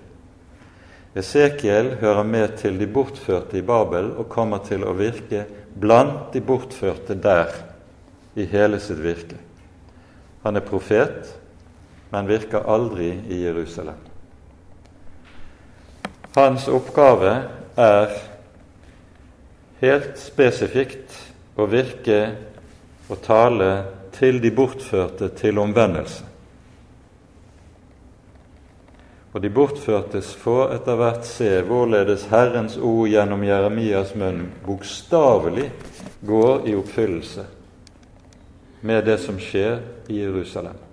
Esekiel 1.17 1.91
hører 2.01 2.25
med 2.25 2.57
til 2.57 2.79
de 2.79 2.87
bortførte 2.89 3.59
i 3.59 3.65
Babel 3.65 4.11
og 4.17 4.29
kommer 4.33 4.63
til 4.65 4.81
å 4.85 4.95
virke 4.97 5.43
blant 5.77 6.33
de 6.33 6.41
bortførte 6.41 7.13
der 7.21 7.53
i 8.37 8.47
hele 8.49 8.81
sitt 8.81 9.01
virke. 9.01 9.37
Han 10.43 10.57
er 10.57 10.65
profet, 10.65 11.37
men 12.09 12.27
virker 12.27 12.67
aldri 12.69 13.09
i 13.29 13.41
Jerusalem. 13.43 13.99
Hans 16.37 16.67
oppgave 16.67 17.33
er 17.75 18.13
helt 19.81 20.19
spesifikt 20.21 21.15
å 21.57 21.65
virke 21.69 22.19
og 23.09 23.21
tale 23.25 23.71
til 24.17 24.41
de 24.41 24.51
bortførte 24.53 25.29
til 25.37 25.59
omvendelse. 25.61 26.23
Og 29.33 29.41
de 29.43 29.51
bortførtes 29.53 30.31
får 30.39 30.71
etter 30.77 30.97
hvert 30.97 31.27
se 31.29 31.49
hvorledes 31.67 32.25
Herrens 32.31 32.77
ord 32.77 33.05
gjennom 33.11 33.43
Jeremias 33.45 34.15
munn 34.17 34.47
bokstavelig 34.65 35.67
går 36.25 36.65
i 36.65 36.73
oppfyllelse 36.79 37.45
med 38.87 39.05
det 39.05 39.19
som 39.21 39.37
skjer 39.41 39.81
i 40.09 40.23
Jerusalem. 40.23 40.86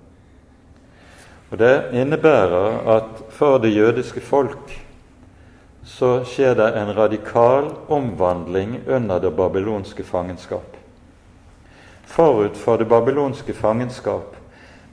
Og 1.55 1.59
Det 1.59 1.95
innebærer 1.95 2.81
at 2.97 3.21
for 3.31 3.61
det 3.63 3.77
jødiske 3.77 4.21
folk 4.21 4.73
så 5.87 6.25
skjer 6.27 6.57
det 6.59 6.65
en 6.75 6.89
radikal 6.97 7.69
omvandling 7.89 8.81
under 8.91 9.21
det 9.23 9.31
babylonske 9.37 10.03
fangenskap. 10.03 10.77
Forut 12.11 12.57
for 12.59 12.77
det 12.77 12.89
babylonske 12.91 13.55
fangenskap 13.55 14.35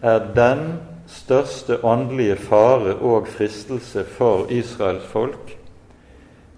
er 0.03 0.19
den 0.35 0.61
største 1.07 1.79
åndelige 1.81 2.35
fare 2.35 2.93
og 2.93 3.27
fristelse 3.27 4.03
for 4.05 4.45
Israels 4.53 5.07
folk, 5.09 5.55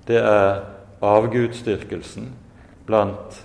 det 0.08 0.20
er 0.20 0.66
avgudsdyrkelsen 1.02 2.28
blant 2.86 3.40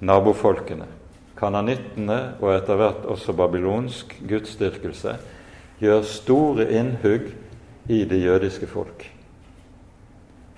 nabofolkene. 0.00 0.88
Kananittene 1.36 2.38
og 2.40 2.54
etter 2.54 2.80
hvert 2.80 3.04
også 3.04 3.36
babylonsk 3.36 4.16
gudsdyrkelse 4.28 5.18
gjør 5.80 6.02
store 6.04 6.68
innhugg 6.76 7.30
i 7.88 8.04
det 8.04 8.20
jødiske 8.22 8.66
folk. 8.68 9.06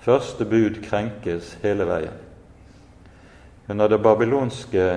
Første 0.03 0.45
bud 0.45 0.81
krenkes 0.83 1.57
hele 1.63 1.87
veien. 1.87 2.19
Under 3.71 3.87
det 3.87 4.01
babylonske 4.03 4.87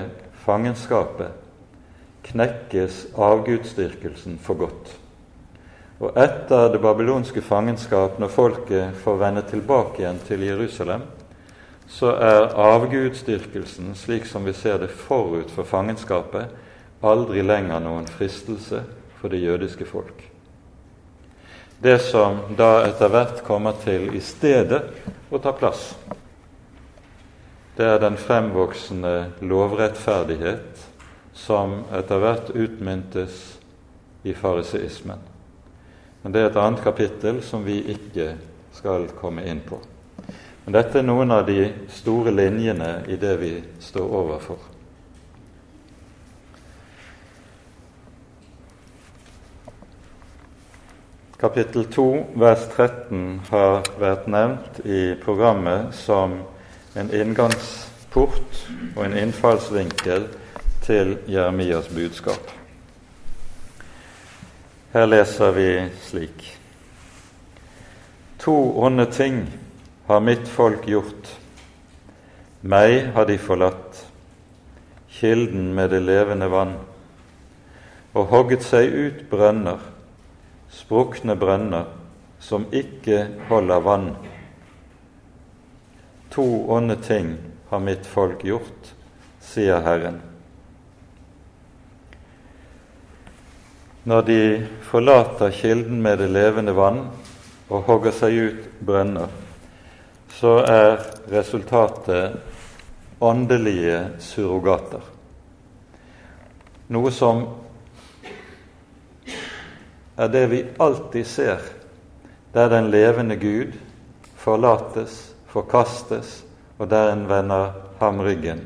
fangenskapet 0.43 1.31
knekkes 2.27 3.05
avgudsdyrkelsen 3.15 4.41
for 4.43 4.59
godt. 4.59 4.97
Og 6.03 6.19
etter 6.19 6.73
det 6.75 6.81
babylonske 6.83 7.41
fangenskap, 7.41 8.19
når 8.19 8.29
folket 8.29 8.99
får 9.05 9.21
vende 9.23 9.47
tilbake 9.47 10.03
igjen 10.03 10.19
til 10.27 10.43
Jerusalem, 10.45 11.07
så 11.89 12.11
er 12.19 12.51
avgudsdyrkelsen, 12.59 13.95
slik 13.95 14.27
som 14.27 14.45
vi 14.45 14.53
ser 14.53 14.83
det 14.83 14.91
forut 14.91 15.55
for 15.55 15.65
fangenskapet, 15.65 16.51
aldri 17.07 17.47
lenger 17.47 17.81
noen 17.81 18.09
fristelse 18.11 18.83
for 19.21 19.33
det 19.33 19.43
jødiske 19.43 19.85
folk. 19.85 20.25
Det 21.79 21.99
som 21.99 22.39
da 22.57 22.87
etter 22.87 23.13
hvert 23.13 23.43
kommer 23.45 23.77
til 23.85 24.15
i 24.17 24.21
stedet 24.25 24.83
å 25.29 25.41
ta 25.43 25.53
plass, 25.53 25.91
det 27.77 27.85
er 27.85 28.01
den 28.01 28.17
fremvoksende 28.17 29.17
lovrettferdighet 29.45 30.87
som 31.37 31.83
etter 31.93 32.23
hvert 32.23 32.55
utmyntes 32.57 33.41
i 34.25 34.33
fariseismen. 34.35 35.21
Men 36.23 36.33
det 36.33 36.41
er 36.41 36.49
et 36.49 36.57
annet 36.59 36.81
kapittel 36.83 37.43
som 37.45 37.67
vi 37.67 37.83
ikke 37.93 38.33
skal 38.75 39.05
komme 39.21 39.45
inn 39.45 39.61
på. 39.61 39.77
Men 40.65 40.79
dette 40.79 40.99
er 40.99 41.05
noen 41.07 41.31
av 41.31 41.45
de 41.47 41.69
store 41.93 42.33
linjene 42.35 43.05
i 43.13 43.21
det 43.21 43.37
vi 43.39 43.53
står 43.85 44.17
overfor. 44.23 44.76
Kapittel 51.37 51.85
2, 51.85 52.27
vers 52.41 52.63
13 52.73 53.41
har 53.51 53.83
vært 54.01 54.25
nevnt 54.25 54.79
i 54.89 55.11
programmet 55.21 55.91
som 55.93 56.39
en 56.97 57.11
inngangsport 57.13 58.61
og 58.95 59.01
en 59.05 59.17
innfallsvinkel 59.21 60.25
til 60.87 61.11
Jeremias 61.29 61.91
budskap. 61.93 62.41
Her 64.95 65.05
leser 65.11 65.53
vi 65.53 65.67
slik.: 66.07 66.47
To 68.41 68.55
onde 68.81 69.05
ting 69.13 69.43
har 70.07 70.25
mitt 70.25 70.49
folk 70.49 70.89
gjort. 70.89 71.35
Meg 72.63 73.13
har 73.13 73.29
de 73.29 73.37
forlatt, 73.37 74.07
kilden 75.21 75.75
med 75.75 75.93
det 75.93 76.01
levende 76.01 76.49
vann, 76.49 76.73
og 78.15 78.33
hogget 78.33 78.65
seg 78.65 78.89
ut 78.89 79.21
brønner 79.29 79.85
sprukne 80.77 81.37
brønner 81.41 81.89
som 82.43 82.67
ikke 82.75 83.23
holder 83.49 83.81
vann. 83.81 84.09
To 86.31 86.47
onde 86.73 86.97
ting 87.01 87.37
har 87.71 87.81
mitt 87.81 88.07
folk 88.07 88.45
gjort, 88.45 88.93
sier 89.41 89.81
Herren. 89.81 90.21
Når 94.07 94.23
de 94.23 94.41
forlater 94.87 95.51
kilden 95.51 96.03
med 96.03 96.21
det 96.23 96.29
levende 96.31 96.77
vann 96.77 97.09
og 97.67 97.89
hogger 97.89 98.15
seg 98.15 98.37
ut 98.39 98.69
brønner, 98.87 99.33
så 100.37 100.61
er 100.63 101.01
resultatet 101.33 102.37
åndelige 103.25 104.21
surrogater. 104.23 105.01
Noe 106.93 107.11
som 107.11 107.43
er 110.17 110.29
det 110.29 110.47
vi 110.51 110.65
alltid 110.79 111.27
ser, 111.27 111.61
der 112.53 112.69
den 112.69 112.91
levende 112.91 113.37
Gud 113.37 113.73
forlates, 114.37 115.35
forkastes, 115.47 116.45
og 116.79 116.91
der 116.91 117.13
en 117.13 117.29
vender 117.29 117.73
ham 118.01 118.21
ryggen. 118.21 118.61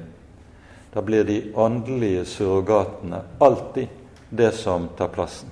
Da 0.95 1.01
blir 1.01 1.25
de 1.25 1.53
åndelige 1.55 2.25
surrogatene 2.25 3.23
alltid 3.41 3.87
det 4.31 4.53
som 4.55 4.89
tar 4.99 5.09
plassen. 5.09 5.51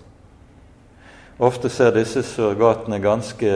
Ofte 1.39 1.71
ser 1.71 1.95
disse 1.95 2.23
surrogatene 2.27 2.99
ganske 2.99 3.53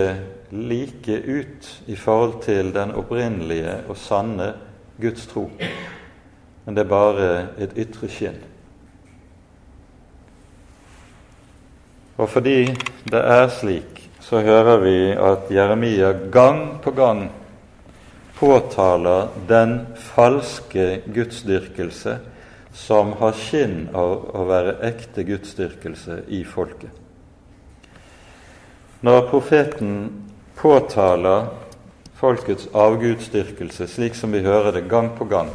like 0.50 1.16
ut 1.26 1.82
i 1.86 1.96
forhold 1.96 2.42
til 2.44 2.70
den 2.74 2.94
opprinnelige 2.94 3.80
og 3.88 3.96
sanne 3.98 4.52
Guds 5.00 5.26
tro, 5.26 5.48
men 6.64 6.76
det 6.76 6.84
er 6.84 6.90
bare 6.90 7.30
et 7.58 7.74
ytre 7.76 8.10
skinn. 8.10 8.38
Og 12.20 12.28
fordi 12.28 12.66
det 13.08 13.20
er 13.20 13.46
slik, 13.52 14.02
så 14.20 14.42
hører 14.44 14.82
vi 14.82 14.96
at 15.16 15.50
Jeremia 15.52 16.12
gang 16.32 16.78
på 16.82 16.92
gang 16.96 17.26
påtaler 18.38 19.28
den 19.48 19.80
falske 19.96 21.02
gudsdyrkelse 21.14 22.18
som 22.74 23.12
har 23.20 23.36
skinn 23.36 23.88
av 23.94 24.24
å 24.32 24.44
være 24.48 24.78
ekte 24.88 25.24
gudsdyrkelse 25.28 26.22
i 26.32 26.42
folket. 26.48 26.90
Når 29.02 29.26
profeten 29.30 29.94
påtaler 30.56 31.48
folkets 32.18 32.68
avgudsdyrkelse, 32.72 33.88
slik 33.90 34.14
som 34.14 34.32
vi 34.32 34.44
hører 34.44 34.76
det 34.76 34.86
gang 34.88 35.10
på 35.18 35.26
gang, 35.30 35.50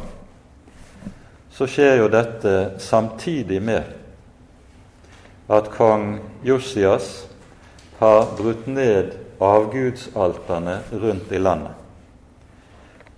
så 1.50 1.66
skjer 1.66 2.02
jo 2.02 2.10
dette 2.12 2.54
samtidig 2.82 3.62
med 3.64 3.97
at 5.48 5.70
kong 5.72 6.20
Josias 6.44 7.26
har 7.98 8.26
brutt 8.36 8.66
ned 8.66 9.12
avgudsalterne 9.40 10.78
rundt 10.90 11.32
i 11.32 11.38
landet. 11.38 11.72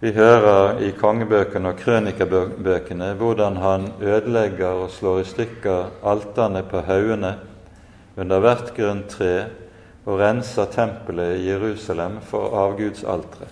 Vi 0.00 0.12
hører 0.16 0.78
i 0.80 0.92
kongebøkene 0.96 1.74
og 1.74 1.80
krønikebøkene 1.82 3.10
hvordan 3.20 3.58
han 3.60 3.90
ødelegger 4.00 4.84
og 4.86 4.92
slår 4.94 5.20
i 5.20 5.26
stykker 5.28 5.90
alterne 6.06 6.62
på 6.64 6.80
haugene 6.86 7.34
under 8.16 8.40
hvert 8.40 8.70
grønt 8.76 9.10
tre 9.12 9.34
og 10.06 10.20
renser 10.22 10.70
tempelet 10.72 11.36
i 11.40 11.50
Jerusalem 11.50 12.20
for 12.24 12.56
avgudsaltere. 12.62 13.50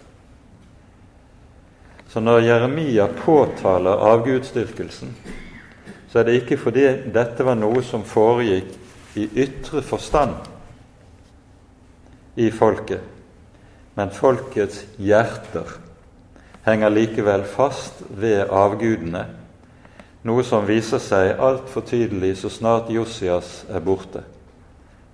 Så 2.09 2.21
når 2.25 2.47
Jeremia 2.47 3.07
påtaler 3.21 4.01
avgudsdyrkelsen, 4.09 5.12
så 6.09 6.21
er 6.21 6.29
det 6.29 6.38
ikke 6.40 6.59
fordi 6.61 6.87
dette 7.12 7.44
var 7.44 7.59
noe 7.59 7.83
som 7.85 8.05
foregikk 8.07 9.18
i 9.18 9.27
ytre 9.44 9.83
forstand 9.85 10.37
i 12.38 12.49
folket, 12.55 13.03
men 13.99 14.14
folkets 14.14 14.85
hjerter 15.03 15.75
henger 16.68 16.92
likevel 16.92 17.44
fast 17.49 18.03
ved 18.09 18.47
avgudene, 18.53 19.25
noe 20.29 20.44
som 20.44 20.66
viser 20.68 21.03
seg 21.03 21.38
altfor 21.40 21.87
tydelig 21.88 22.37
så 22.42 22.51
snart 22.53 22.90
Josias 22.92 23.62
er 23.71 23.85
borte. 23.85 24.25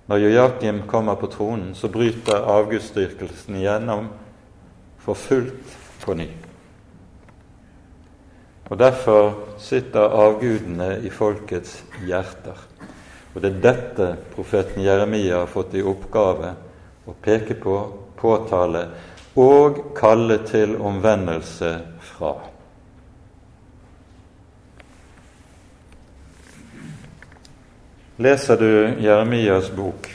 Når 0.05 0.21
Joakim 0.21 0.83
kommer 0.87 1.17
på 1.17 1.31
tronen, 1.33 1.73
så 1.73 1.89
bryter 1.89 2.45
avgudsdyrkelsen 2.45 3.57
igjennom 3.57 4.11
for 5.01 5.17
fullt 5.17 5.77
på 6.03 6.13
ny. 6.13 6.27
Og 8.69 8.77
Derfor 8.77 9.33
sitter 9.61 10.09
avgudene 10.09 10.99
i 11.05 11.09
folkets 11.13 11.83
hjerter. 12.05 12.57
Og 13.35 13.41
Det 13.41 13.51
er 13.51 13.61
dette 13.61 14.07
profeten 14.33 14.83
Jeremia 14.83 15.43
har 15.43 15.51
fått 15.51 15.75
i 15.75 15.83
oppgave 15.83 16.55
å 17.05 17.13
peke 17.21 17.57
på, 17.61 17.77
påtale 18.17 18.87
og 19.35 19.81
kalle 19.97 20.39
til 20.47 20.77
omvendelse 20.79 21.71
fra. 21.99 22.33
Leser 28.17 28.57
du 28.57 29.03
Jeremias 29.03 29.67
bok, 29.75 30.07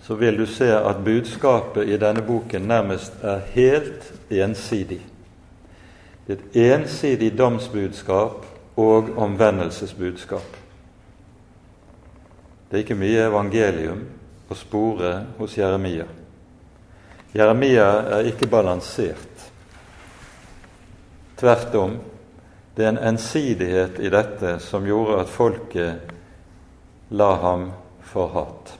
så 0.00 0.16
vil 0.16 0.40
du 0.40 0.46
se 0.48 0.72
at 0.72 1.04
budskapet 1.04 1.92
i 1.92 2.00
denne 2.00 2.24
boken 2.24 2.64
nærmest 2.64 3.20
er 3.20 3.44
helt 3.52 4.08
ensidig. 4.32 5.02
Er 6.30 6.36
et 6.36 6.56
ensidig 6.56 7.32
domsbudskap 7.38 8.44
og 8.78 9.08
omvendelsesbudskap. 9.18 10.56
Det 12.70 12.76
er 12.76 12.84
ikke 12.84 12.94
mye 12.94 13.24
evangelium 13.26 14.04
å 14.46 14.54
spore 14.54 15.10
hos 15.40 15.56
Jeremia. 15.58 16.06
Jeremia 17.34 17.88
er 18.14 18.30
ikke 18.30 18.46
balansert. 18.46 19.50
Tvert 21.40 21.74
om, 21.74 21.98
det 22.76 22.86
er 22.86 22.92
en 22.92 23.04
ensidighet 23.10 23.98
i 23.98 24.14
dette 24.14 24.60
som 24.62 24.86
gjorde 24.86 25.24
at 25.24 25.34
folket 25.34 26.14
la 27.10 27.32
ham 27.42 27.72
for 28.06 28.30
hat. 28.38 28.76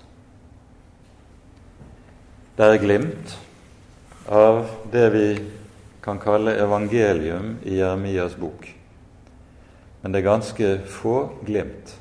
Det 2.55 2.77
er 2.77 2.85
glimt 2.85 3.41
av 4.31 4.69
det 4.93 5.09
vi 5.17 5.27
kan 6.03 6.19
kalle 6.19 6.57
evangelium 6.57 7.59
i 7.63 7.77
Jeremias 7.79 8.37
bok. 8.37 8.75
Men 10.01 10.13
det 10.13 10.19
er 10.19 10.31
ganske 10.31 10.79
få 10.89 11.17
glimt. 11.47 11.97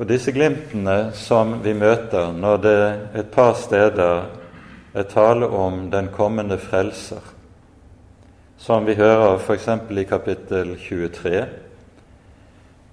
Og 0.00 0.08
disse 0.08 0.32
glimtene 0.32 1.12
som 1.14 1.58
vi 1.62 1.74
møter 1.76 2.32
når 2.32 2.62
det 2.64 2.80
et 3.20 3.30
par 3.30 3.52
steder 3.60 4.30
er 4.94 5.06
tale 5.06 5.46
om 5.46 5.90
den 5.92 6.08
kommende 6.14 6.58
frelser, 6.58 7.22
som 8.58 8.86
vi 8.88 8.96
hører 8.98 9.38
f.eks. 9.38 9.68
i 9.90 10.04
kapittel 10.04 10.74
23, 10.88 11.44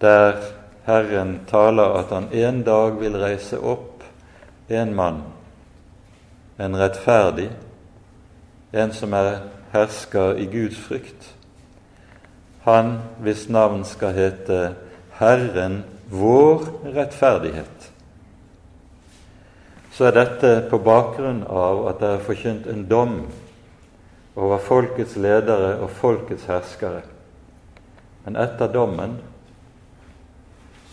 der 0.02 0.36
Herren 0.86 1.40
taler 1.48 1.98
at 2.00 2.12
han 2.14 2.30
en 2.32 2.62
dag 2.64 3.00
vil 3.00 3.18
reise 3.18 3.58
opp 3.60 4.04
en 4.70 4.94
mann, 4.96 5.24
en 6.60 6.76
rettferdig, 6.76 7.50
en 8.72 8.94
som 8.94 9.14
er 9.16 9.57
hersker 9.72 10.38
i 10.38 10.46
Guds 10.52 10.78
frykt. 10.78 11.34
Han 12.68 12.98
hvis 13.24 13.48
navn 13.50 13.86
skal 13.86 14.16
hete 14.16 14.76
Herren 15.20 15.84
vår 16.12 16.66
rettferdighet. 16.96 17.92
Så 19.92 20.06
er 20.06 20.14
dette 20.14 20.52
på 20.70 20.78
bakgrunn 20.84 21.42
av 21.50 21.88
at 21.90 22.02
det 22.02 22.10
er 22.14 22.26
forkynt 22.26 22.68
en 22.70 22.84
dom 22.90 23.16
over 24.38 24.60
folkets 24.62 25.16
ledere 25.18 25.78
og 25.82 25.90
folkets 25.90 26.46
herskere. 26.46 27.02
Men 28.26 28.38
etter 28.38 28.70
dommen 28.70 29.18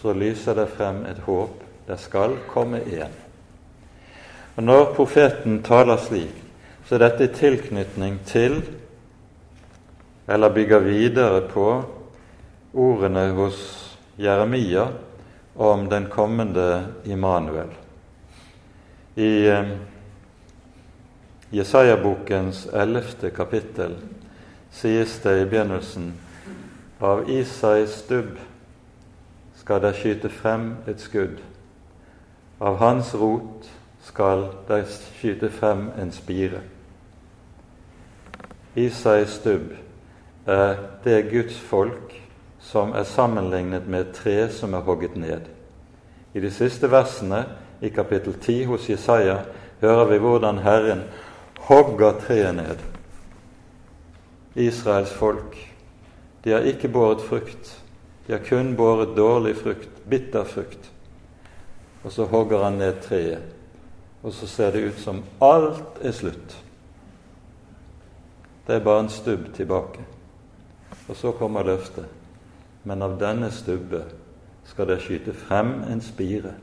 så 0.01 0.15
lyser 0.17 0.57
det 0.57 0.71
frem 0.73 1.05
et 1.11 1.21
håp. 1.27 1.61
Det 1.85 1.99
skal 2.01 2.39
komme 2.49 2.81
én. 2.81 3.13
Og 4.57 4.63
Når 4.63 4.95
profeten 4.95 5.63
taler 5.63 5.97
slik, 5.97 6.43
så 6.85 6.99
dette 7.01 7.25
er 7.25 7.37
tilknytning 7.37 8.18
til, 8.29 8.61
eller 10.29 10.55
bygger 10.55 10.85
videre 10.85 11.40
på, 11.49 11.68
ordene 12.75 13.29
hos 13.37 13.59
Jeremia 14.18 14.88
om 15.57 15.88
den 15.88 16.07
kommende 16.11 16.87
Immanuel. 17.05 17.70
I 19.16 19.47
eh, 19.47 19.70
Jesaja-bokens 21.55 22.66
ellevte 22.75 23.31
kapittel 23.31 23.94
sies 24.75 25.20
det 25.23 25.37
i 25.38 25.47
begynnelsen 25.47 26.11
av 26.99 27.29
Isais 27.31 27.94
stubb 28.03 28.35
skal 29.61 29.83
det 29.85 29.94
skyte 30.01 30.29
frem 30.29 30.73
et 30.90 31.01
skudd. 31.01 31.38
Av 32.61 32.81
hans 32.83 33.14
rot 33.14 33.68
skal 34.03 34.49
det 34.68 34.83
skyte 35.20 35.51
frem 35.55 35.88
en 36.01 36.12
spire. 36.12 36.64
Isais 38.77 39.31
stubb 39.39 39.73
er 40.47 40.77
det 41.05 41.31
Guds 41.31 41.59
folk 41.59 42.15
som 42.61 42.93
er 42.93 43.07
sammenlignet 43.07 43.87
med 43.89 44.01
et 44.01 44.17
tre 44.17 44.49
som 44.51 44.75
er 44.75 44.83
hogget 44.83 45.17
ned. 45.17 45.47
I 46.35 46.41
de 46.41 46.51
siste 46.51 46.91
versene 46.91 47.45
i 47.85 47.89
kapittel 47.95 48.35
10 48.35 48.65
hos 48.73 48.89
Jesaja 48.91 49.39
hører 49.81 50.11
vi 50.11 50.19
hvordan 50.19 50.59
Herren 50.65 51.05
hogger 51.69 52.19
treet 52.25 52.55
ned. 52.57 52.83
Israels 54.55 55.13
folk, 55.13 55.57
de 56.45 56.53
har 56.53 56.67
ikke 56.67 56.89
båret 56.89 57.23
frukt. 57.23 57.81
De 58.27 58.33
har 58.33 58.43
kun 58.49 58.75
båret 58.77 59.17
dårlig 59.17 59.57
frukt, 59.57 59.91
bitter 60.09 60.45
frukt. 60.45 60.91
Og 62.05 62.13
så 62.13 62.25
hogger 62.25 62.65
han 62.65 62.79
ned 62.81 63.01
treet, 63.03 63.43
og 64.23 64.33
så 64.33 64.47
ser 64.47 64.71
det 64.71 64.85
ut 64.89 65.01
som 65.01 65.23
alt 65.41 66.01
er 66.03 66.13
slutt. 66.13 66.63
Det 68.66 68.77
er 68.77 68.85
bare 68.85 69.00
en 69.05 69.09
stubb 69.09 69.55
tilbake. 69.55 70.05
Og 71.09 71.16
så 71.16 71.33
kommer 71.33 71.62
løftet. 71.62 72.07
Men 72.85 73.03
av 73.03 73.18
denne 73.20 73.50
stubbe 73.53 74.05
skal 74.68 74.88
det 74.88 75.00
skyte 75.05 75.35
frem 75.35 75.83
en 75.90 76.00
spire. 76.00 76.55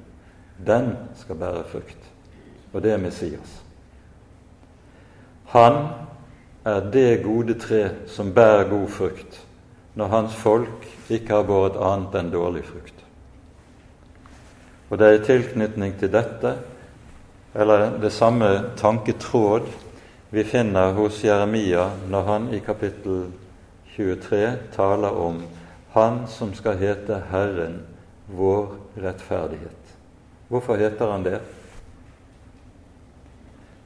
den 0.67 0.97
skal 1.15 1.35
bære 1.35 1.63
frukt. 1.63 2.11
Og 2.73 2.83
det 2.83 2.91
er 2.91 2.97
Messias. 2.97 3.63
Han 5.45 5.87
er 6.65 6.91
det 6.91 7.23
gode 7.23 7.59
tre 7.59 7.89
som 8.07 8.33
bærer 8.33 8.69
god 8.69 8.87
frukt, 8.87 9.45
når 9.95 10.07
hans 10.07 10.35
folk 10.35 10.87
ikke 11.09 11.33
har 11.33 11.43
båret 11.43 11.79
annet 11.81 12.15
enn 12.15 12.31
dårlig 12.31 12.63
frukt. 12.63 12.93
Og 14.89 14.99
det 14.99 15.07
er 15.07 15.17
i 15.17 15.25
tilknytning 15.25 15.97
til 15.99 16.11
dette, 16.13 16.53
eller 17.55 17.97
det 17.99 18.11
samme 18.11 18.47
tanketråd, 18.77 19.67
vi 20.33 20.43
finner 20.43 20.93
hos 20.95 21.23
Jeremia 21.23 21.89
når 22.09 22.21
han 22.23 22.53
i 22.53 22.59
kapittel 22.63 23.25
23 23.95 24.53
taler 24.75 25.11
om 25.11 25.41
Han 25.91 26.27
som 26.27 26.53
skal 26.55 26.77
hete 26.79 27.17
Herren, 27.31 27.81
vår 28.31 28.69
rettferdighet. 28.95 29.89
Hvorfor 30.47 30.77
heter 30.79 31.11
han 31.11 31.23
det? 31.23 31.41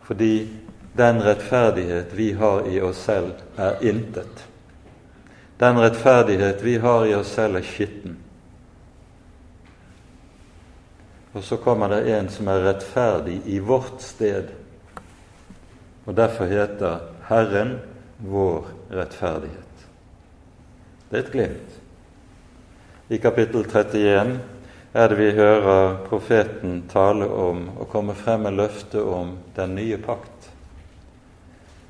Fordi 0.05 0.49
den 0.93 1.23
rettferdighet 1.25 2.13
vi 2.13 2.27
har 2.34 2.67
i 2.69 2.77
oss 2.81 3.01
selv, 3.08 3.31
er 3.58 3.81
intet. 3.81 4.45
Den 5.58 5.79
rettferdighet 5.81 6.62
vi 6.62 6.77
har 6.77 7.05
i 7.05 7.15
oss 7.17 7.34
selv, 7.34 7.58
er 7.58 7.65
skitten. 7.65 8.19
Og 11.34 11.43
så 11.43 11.58
kommer 11.58 11.89
det 11.89 12.05
en 12.13 12.29
som 12.29 12.53
er 12.53 12.62
rettferdig 12.69 13.41
i 13.49 13.58
vårt 13.60 14.05
sted, 14.05 14.53
og 16.06 16.15
derfor 16.18 16.50
heter 16.50 17.06
Herren 17.30 17.78
vår 18.20 18.68
rettferdighet. 18.94 19.86
Det 21.10 21.18
er 21.18 21.24
et 21.24 21.32
glimt. 21.34 21.80
I 23.10 23.18
kapittel 23.22 23.65
31 23.65 24.39
er 24.96 25.10
det 25.12 25.18
vi 25.20 25.32
hører 25.38 25.98
profeten 26.08 26.84
tale 26.89 27.28
om 27.30 27.68
og 27.76 27.89
komme 27.91 28.15
frem 28.18 28.48
med 28.48 28.58
løftet 28.58 29.02
om 29.02 29.36
den 29.58 29.76
nye 29.78 29.98
pakt 30.02 30.36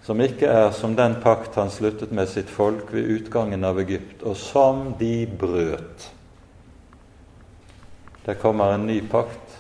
som 0.06 0.22
ikke 0.22 0.46
er 0.46 0.68
som 0.78 0.94
den 0.94 1.16
pakt 1.22 1.56
han 1.58 1.72
sluttet 1.74 2.12
med 2.14 2.30
sitt 2.30 2.50
folk 2.54 2.92
ved 2.94 3.08
utgangen 3.10 3.66
av 3.66 3.80
Egypt, 3.82 4.22
og 4.22 4.38
som 4.38 4.92
de 5.00 5.26
brøt. 5.26 6.12
Det 8.26 8.38
kommer 8.42 8.76
en 8.76 8.86
ny 8.86 9.00
pakt, 9.10 9.58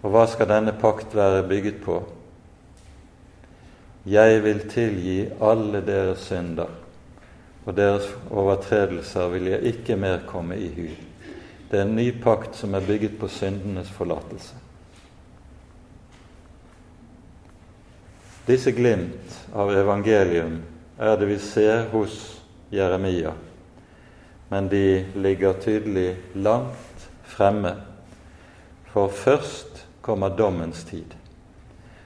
og 0.00 0.14
hva 0.14 0.24
skal 0.32 0.48
denne 0.48 0.72
pakt 0.80 1.12
være 1.16 1.44
bygget 1.48 1.82
på? 1.84 2.00
Jeg 4.04 4.42
vil 4.44 4.58
tilgi 4.68 5.30
alle 5.40 5.80
deres 5.86 6.26
synder, 6.28 6.68
og 7.64 7.76
deres 7.76 8.10
overtredelser 8.30 9.30
vil 9.32 9.46
jeg 9.48 9.62
ikke 9.70 9.96
mer 9.96 10.18
komme 10.28 10.58
i 10.60 10.68
hu. 10.74 10.90
Det 11.70 11.78
er 11.78 11.86
en 11.86 11.96
ny 11.96 12.10
pakt 12.22 12.56
som 12.56 12.74
er 12.74 12.84
bygget 12.84 13.16
på 13.18 13.28
syndenes 13.32 13.88
forlatelse. 13.90 14.54
Disse 18.44 18.74
glimt 18.76 19.38
av 19.56 19.72
evangelium 19.72 20.58
er 21.00 21.16
det 21.16 21.30
vi 21.30 21.38
ser 21.40 21.86
hos 21.94 22.18
Jeremia, 22.72 23.32
men 24.52 24.68
de 24.68 25.06
ligger 25.16 25.56
tydelig 25.64 26.10
langt 26.34 27.08
fremme, 27.24 27.72
for 28.92 29.08
først 29.08 29.86
kommer 30.04 30.36
dommens 30.36 30.84
tid. 30.84 31.16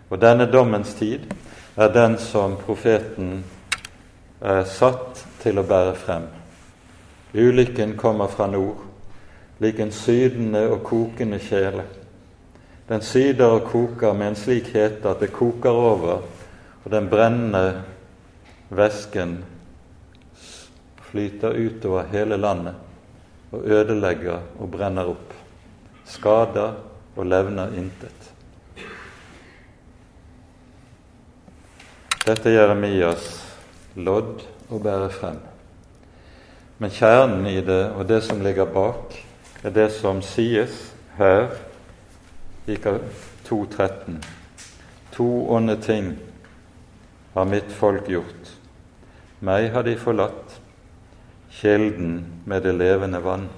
Og 0.08 0.22
denne 0.22 0.46
dommens 0.46 0.94
tid 0.94 1.26
er 1.78 1.92
den 1.94 2.16
som 2.18 2.56
profeten 2.58 3.44
er 4.42 4.64
satt 4.66 5.20
til 5.38 5.60
å 5.60 5.66
bære 5.66 5.94
frem. 5.94 6.24
Ulykken 7.38 7.92
kommer 7.98 8.30
fra 8.32 8.48
nord, 8.50 8.80
lik 9.62 9.78
en 9.78 9.92
sydende 9.94 10.64
og 10.72 10.82
kokende 10.88 11.38
kjele. 11.38 11.84
Den 12.88 13.04
syder 13.04 13.60
og 13.60 13.68
koker 13.70 14.16
med 14.16 14.32
en 14.32 14.38
slik 14.40 14.72
hete 14.74 15.06
at 15.10 15.22
det 15.22 15.30
koker 15.36 15.70
over, 15.70 16.24
og 16.82 16.90
den 16.90 17.06
brennende 17.12 17.82
væsken 18.74 19.36
flyter 21.10 21.54
utover 21.54 22.08
hele 22.10 22.36
landet 22.36 22.74
og 23.52 23.62
ødelegger 23.64 24.40
og 24.58 24.70
brenner 24.72 25.12
opp. 25.14 25.30
Skader 26.08 26.74
og 27.14 27.26
levner 27.26 27.70
intet. 27.78 28.37
Dette 32.28 32.50
er 32.50 32.58
Jeremias 32.58 33.22
lodd 33.96 34.42
å 34.68 34.76
bære 34.84 35.06
frem. 35.14 35.38
Men 36.76 36.90
kjernen 36.92 37.46
i 37.48 37.62
det, 37.64 37.86
og 37.96 38.04
det 38.10 38.18
som 38.26 38.42
ligger 38.44 38.68
bak, 38.68 39.14
er 39.64 39.72
det 39.72 39.86
som 39.96 40.20
sies 40.20 40.74
her 41.16 41.54
i 42.68 42.76
2.13. 42.76 44.20
To 45.16 45.30
onde 45.56 45.78
ting 45.80 46.12
har 47.32 47.48
mitt 47.48 47.72
folk 47.72 48.12
gjort. 48.12 48.52
Meg 49.40 49.72
har 49.72 49.88
de 49.88 49.96
forlatt, 49.96 50.58
kilden 51.62 52.42
med 52.44 52.68
det 52.68 52.76
levende 52.76 53.24
vann, 53.24 53.48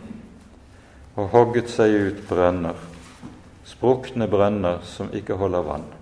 og 1.19 1.35
hogget 1.35 1.75
seg 1.75 1.99
ut 2.07 2.27
brønner, 2.31 2.79
sprukne 3.67 4.31
brønner 4.31 4.79
som 4.87 5.11
ikke 5.11 5.43
holder 5.43 5.67
vann. 5.75 5.95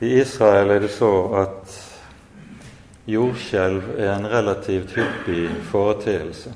I 0.00 0.20
Israel 0.20 0.70
er 0.70 0.80
det 0.80 0.94
så 0.94 1.12
at 1.36 1.72
jordskjelv 3.10 3.98
er 3.98 4.14
en 4.14 4.28
relativt 4.32 4.94
hyppig 4.96 5.50
foreteelse. 5.68 6.54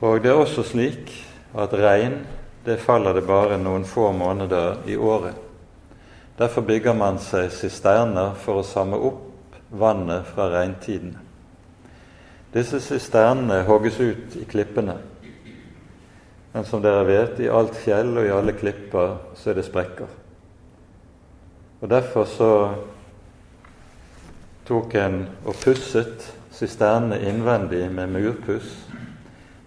Og 0.00 0.22
det 0.24 0.30
er 0.32 0.40
også 0.40 0.64
slik 0.64 1.12
at 1.52 1.74
regn 1.76 2.22
det 2.64 2.78
faller 2.80 3.12
det 3.16 3.26
bare 3.28 3.58
noen 3.60 3.84
få 3.84 4.08
måneder 4.12 4.86
i 4.88 4.96
året. 4.96 5.36
Derfor 6.38 6.64
bygger 6.64 6.96
man 6.96 7.20
seg 7.20 7.50
sisterner 7.52 8.32
for 8.40 8.62
å 8.62 8.64
samme 8.64 8.96
opp 8.96 9.58
vannet 9.68 10.30
fra 10.32 10.48
regntidene. 10.54 11.20
Disse 12.56 12.80
sisternene 12.80 13.60
hogges 13.68 14.00
ut 14.00 14.38
i 14.40 14.46
klippene. 14.48 14.96
Men 16.54 16.64
som 16.64 16.80
dere 16.82 17.04
vet, 17.04 17.36
i 17.44 17.52
alt 17.52 17.76
fjell 17.84 18.16
og 18.16 18.24
i 18.24 18.32
alle 18.32 18.56
klipper 18.56 19.18
så 19.36 19.52
er 19.52 19.60
det 19.60 19.68
sprekker. 19.68 20.19
Og 21.80 21.88
Derfor 21.88 22.24
så 22.28 22.52
tok 24.68 24.94
en 25.00 25.22
og 25.48 25.56
pusset 25.64 26.26
sisternene 26.52 27.18
innvendig 27.24 27.86
med 27.90 28.12
murpuss 28.12 28.74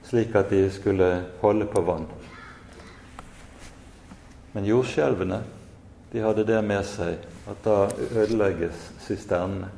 slik 0.06 0.36
at 0.38 0.52
de 0.54 0.67
skulle 0.69 1.08
holde 1.41 1.65
på 1.65 1.82
vann. 1.82 2.06
Men 4.54 4.67
jordskjelvene 4.69 5.39
de 6.12 6.21
hadde 6.21 6.45
det 6.45 6.60
med 6.62 6.86
seg 6.86 7.23
at 7.49 7.63
da 7.65 7.88
ødelegges 8.13 8.91
sisternene. 9.02 9.71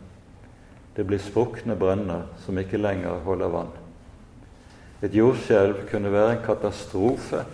Det 0.95 1.06
blir 1.08 1.24
sprukne 1.24 1.78
brønner 1.80 2.28
som 2.43 2.60
ikke 2.60 2.82
lenger 2.82 3.24
holder 3.24 3.54
vann. 3.54 3.71
Et 5.04 5.15
jordskjelv 5.15 5.86
kunne 5.89 6.12
være 6.12 6.36
en 6.36 6.43
katastrofe 6.43 7.45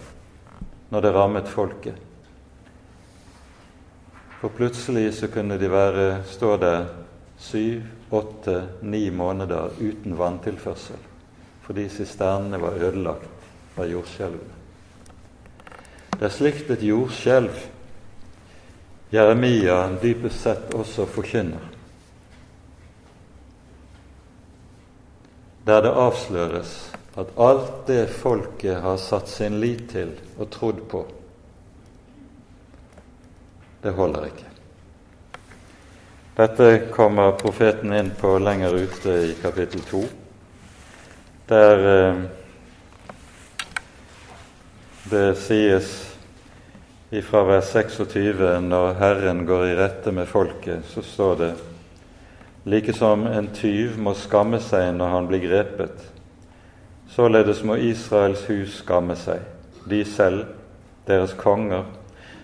når 0.90 1.06
det 1.06 1.14
rammet 1.14 1.50
folket. 1.50 1.98
For 4.42 4.50
plutselig 4.50 5.14
så 5.14 5.30
kunne 5.30 5.58
de 5.62 5.68
være, 5.70 6.24
stå 6.26 6.56
der 6.58 6.88
syv, 7.38 7.84
åtte, 8.10 8.56
ni 8.82 9.10
måneder 9.14 9.78
uten 9.80 10.18
vanntilførsel 10.18 11.08
fordi 11.62 11.86
sisternene 11.94 12.58
var 12.60 12.74
ødelagt 12.84 13.78
av 13.80 13.86
jordskjelvene. 13.88 14.58
Det 16.18 16.26
er 16.28 16.34
slikt 16.34 16.74
et 16.74 16.82
jordskjelv 16.84 17.62
Jeremia 19.12 19.78
dypest 20.02 20.42
sett 20.42 20.74
også 20.76 21.06
forkynner. 21.06 21.64
Der 25.68 25.82
det 25.86 25.94
avsløres 25.94 26.76
at 27.20 27.34
alt 27.38 27.88
det 27.88 28.06
folket 28.10 28.82
har 28.82 28.98
satt 28.98 29.30
sin 29.30 29.60
lit 29.62 29.90
til 29.92 30.14
og 30.38 30.50
trodd 30.52 30.80
på, 30.90 31.06
det 33.82 33.94
holder 33.98 34.30
ikke. 34.30 34.48
Dette 36.38 36.68
kommer 36.94 37.36
profeten 37.38 37.94
inn 37.94 38.14
på 38.18 38.38
lenger 38.40 38.78
ute 38.86 39.18
i 39.28 39.34
kapittel 39.42 39.84
2 39.90 40.04
der 41.52 41.82
eh, 41.90 42.22
det 45.12 45.26
sies 45.36 45.90
ifra 47.12 47.42
vers 47.44 47.74
26 47.74 48.62
når 48.64 48.94
Herren 49.02 49.42
går 49.46 49.66
i 49.68 49.76
rette 49.76 50.14
med 50.16 50.30
folket, 50.32 50.86
så 50.88 51.04
står 51.04 51.36
det 51.42 51.52
like 52.72 52.94
som 52.96 53.26
en 53.28 53.50
tyv 53.52 53.98
må 54.00 54.14
skamme 54.16 54.62
seg 54.64 54.94
når 54.96 55.12
han 55.12 55.28
blir 55.28 55.44
grepet, 55.44 56.06
således 57.12 57.66
må 57.68 57.76
Israels 57.76 58.46
hus 58.48 58.78
skamme 58.80 59.18
seg, 59.20 59.44
de 59.92 60.06
selv, 60.08 60.46
deres 61.10 61.34
konger, 61.36 61.84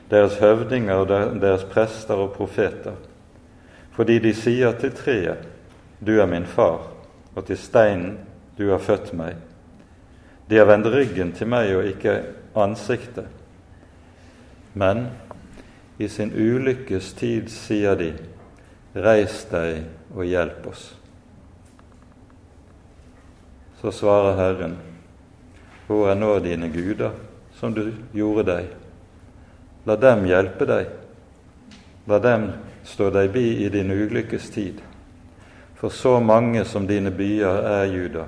deres 0.09 0.37
høvdinger 0.39 1.03
og 1.03 1.07
deres 1.41 1.65
prester 1.67 2.15
og 2.15 2.33
profeter, 2.37 2.95
fordi 3.91 4.19
de 4.19 4.33
sier 4.33 4.75
til 4.79 4.93
treet, 4.95 5.47
du 5.99 6.19
er 6.21 6.29
min 6.29 6.45
far, 6.45 6.85
og 7.35 7.45
til 7.45 7.57
steinen, 7.57 8.17
du 8.57 8.69
har 8.69 8.81
født 8.81 9.13
meg. 9.13 9.35
De 10.49 10.57
har 10.57 10.65
vendt 10.69 10.87
ryggen 10.93 11.33
til 11.35 11.49
meg 11.49 11.73
og 11.75 11.85
ikke 11.89 12.21
ansiktet. 12.57 13.27
Men 14.73 15.07
i 15.99 16.07
sin 16.07 16.31
ulykkes 16.33 17.13
tid 17.17 17.49
sier 17.51 17.97
de, 17.97 18.13
Reis 18.97 19.43
deg 19.51 19.83
og 20.15 20.25
hjelp 20.25 20.63
oss. 20.71 20.85
Så 23.81 23.91
svarer 23.93 24.37
Herren, 24.39 24.77
Hvor 25.87 26.09
er 26.09 26.15
nå 26.15 26.39
dine 26.43 26.67
guder, 26.69 27.11
som 27.55 27.73
du 27.73 27.93
gjorde 28.13 28.43
deg? 28.49 28.86
La 29.87 29.95
dem 29.95 30.25
hjelpe 30.27 30.67
deg. 30.67 30.89
La 32.11 32.19
dem 32.19 32.49
stå 32.87 33.07
deg 33.15 33.31
bi 33.31 33.45
i 33.63 33.69
din 33.71 33.91
ulykkes 33.91 34.49
tid. 34.51 34.81
For 35.79 35.93
så 35.93 36.17
mange 36.19 36.65
som 36.65 36.87
dine 36.89 37.13
byer 37.15 37.63
er 37.69 37.85
Juda, 37.93 38.25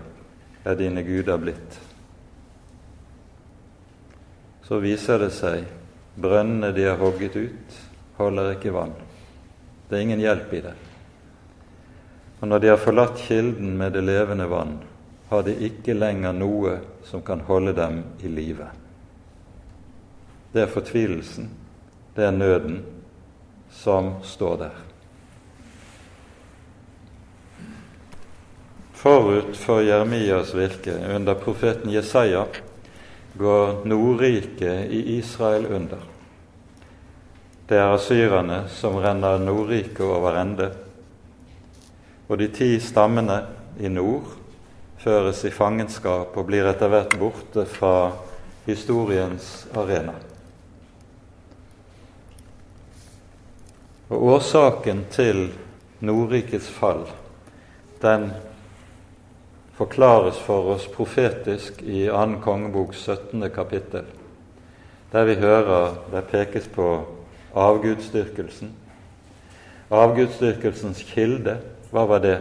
er 0.64 0.80
dine 0.80 1.04
guder 1.04 1.40
blitt. 1.42 1.80
Så 4.64 4.80
viser 4.80 5.20
det 5.20 5.32
seg 5.36 5.66
brønnene 6.20 6.72
de 6.76 6.86
har 6.86 7.00
hogget 7.02 7.36
ut, 7.36 7.80
holder 8.20 8.54
ikke 8.54 8.76
vann. 8.76 8.94
Det 9.90 9.98
er 9.98 10.06
ingen 10.06 10.22
hjelp 10.22 10.54
i 10.54 10.62
det. 10.64 10.76
Og 12.40 12.48
når 12.48 12.62
de 12.62 12.70
har 12.72 12.80
forlatt 12.80 13.18
kilden 13.20 13.74
med 13.80 13.98
det 13.98 14.06
levende 14.06 14.46
vann, 14.48 14.78
har 15.30 15.44
de 15.44 15.56
ikke 15.66 15.98
lenger 15.98 16.38
noe 16.38 16.78
som 17.10 17.26
kan 17.26 17.42
holde 17.50 17.74
dem 17.76 18.04
i 18.24 18.32
live. 18.32 18.70
Det 20.54 20.62
er 20.62 20.72
fortvilelsen, 20.72 21.50
det 22.16 22.26
er 22.26 22.32
nøden, 22.32 22.80
som 23.72 24.16
står 24.24 24.56
der. 24.64 24.78
Forut 29.00 29.56
for 29.56 29.80
Jeremias 29.80 30.56
virke 30.58 30.98
under 31.16 31.38
profeten 31.40 31.94
Jesaja 31.94 32.44
går 33.38 33.86
Nordriket 33.88 34.90
i 34.92 35.00
Israel 35.18 35.66
under. 35.66 36.02
Det 37.70 37.78
er 37.78 37.94
asyrerne 37.94 38.64
som 38.74 38.98
renner 39.00 39.38
Nordriket 39.40 40.02
over 40.04 40.36
ende. 40.42 40.72
Og 42.28 42.42
de 42.42 42.50
ti 42.52 42.74
stammene 42.84 43.44
i 43.80 43.88
nord 43.88 44.34
føres 45.00 45.46
i 45.46 45.54
fangenskap 45.54 46.36
og 46.36 46.50
blir 46.50 46.68
etter 46.68 46.92
hvert 46.92 47.16
borte 47.22 47.64
fra 47.70 48.12
historiens 48.66 49.68
arena. 49.78 50.18
Og 54.10 54.24
Årsaken 54.24 55.04
til 55.14 55.52
Nordrikets 56.02 56.66
fall 56.74 57.04
den 58.02 58.32
forklares 59.78 60.40
for 60.42 60.72
oss 60.74 60.88
profetisk 60.90 61.84
i 61.86 62.08
2. 62.10 62.40
kongebok 62.42 62.96
17. 62.98 63.44
kapittel, 63.54 64.08
der 65.12 65.28
vi 65.30 65.36
hører 65.38 66.00
det 66.10 66.24
pekes 66.32 66.66
på 66.74 66.88
avgudsdyrkelsen. 67.54 68.72
Avgudsdyrkelsens 69.94 71.04
kilde, 71.12 71.60
hva 71.94 72.08
var 72.10 72.26
det? 72.26 72.40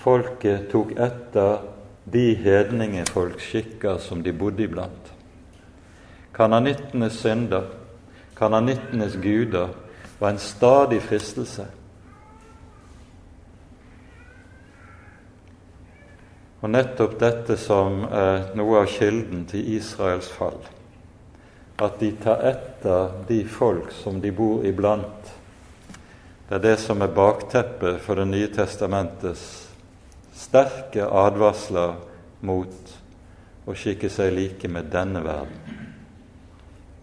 Folket 0.00 0.70
tok 0.72 0.96
etter 0.96 1.68
de 2.08 2.24
hedningefolks 2.46 3.44
skikker 3.44 4.00
som 4.00 4.24
de 4.24 4.32
bodde 4.32 4.64
iblant. 4.64 5.12
Kananittenes 6.32 7.20
synder, 7.20 7.68
kananittenes 8.40 9.20
guder, 9.20 9.76
var 10.20 10.30
en 10.30 10.42
stadig 10.42 11.00
fristelse 11.02 11.66
Og 16.60 16.68
nettopp 16.68 17.16
dette 17.20 17.56
som 17.56 18.02
er 18.04 18.50
noe 18.58 18.82
av 18.82 18.90
kilden 18.92 19.46
til 19.48 19.64
Israels 19.78 20.28
fall, 20.28 20.58
at 21.80 21.96
de 22.02 22.10
tar 22.20 22.42
etter 22.50 23.14
de 23.30 23.40
folk 23.48 23.94
som 23.96 24.20
de 24.20 24.32
bor 24.36 24.66
iblant, 24.68 25.32
det 26.50 26.58
er 26.58 26.64
det 26.64 26.76
som 26.82 27.00
er 27.00 27.14
bakteppet 27.14 28.00
for 28.02 28.18
Det 28.18 28.26
nye 28.26 28.48
testamentets 28.52 29.44
sterke 30.34 31.06
advarsler 31.06 31.94
mot 32.42 32.96
å 33.64 33.76
skikke 33.76 34.10
seg 34.10 34.34
like 34.34 34.68
med 34.68 34.90
denne 34.90 35.22
verden. 35.24 35.78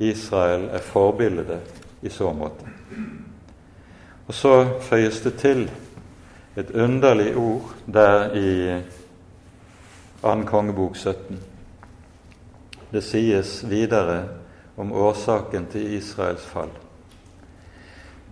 Israel 0.03 0.67
er 0.69 0.83
forbildet 0.83 2.03
i 2.03 2.11
så 2.11 2.33
måte. 2.35 2.76
Og 4.27 4.33
så 4.33 4.53
føyes 4.81 5.21
det 5.23 5.33
til 5.39 5.67
et 6.57 6.71
underlig 6.71 7.35
ord 7.37 7.73
der 7.85 8.33
i 8.35 8.81
2. 10.21 10.43
kongebok 10.49 10.95
17. 10.95 11.39
Det 12.91 13.03
sies 13.03 13.61
videre 13.69 14.23
om 14.77 14.91
årsaken 14.91 15.67
til 15.71 15.93
Israels 15.97 16.45
fall. 16.45 16.71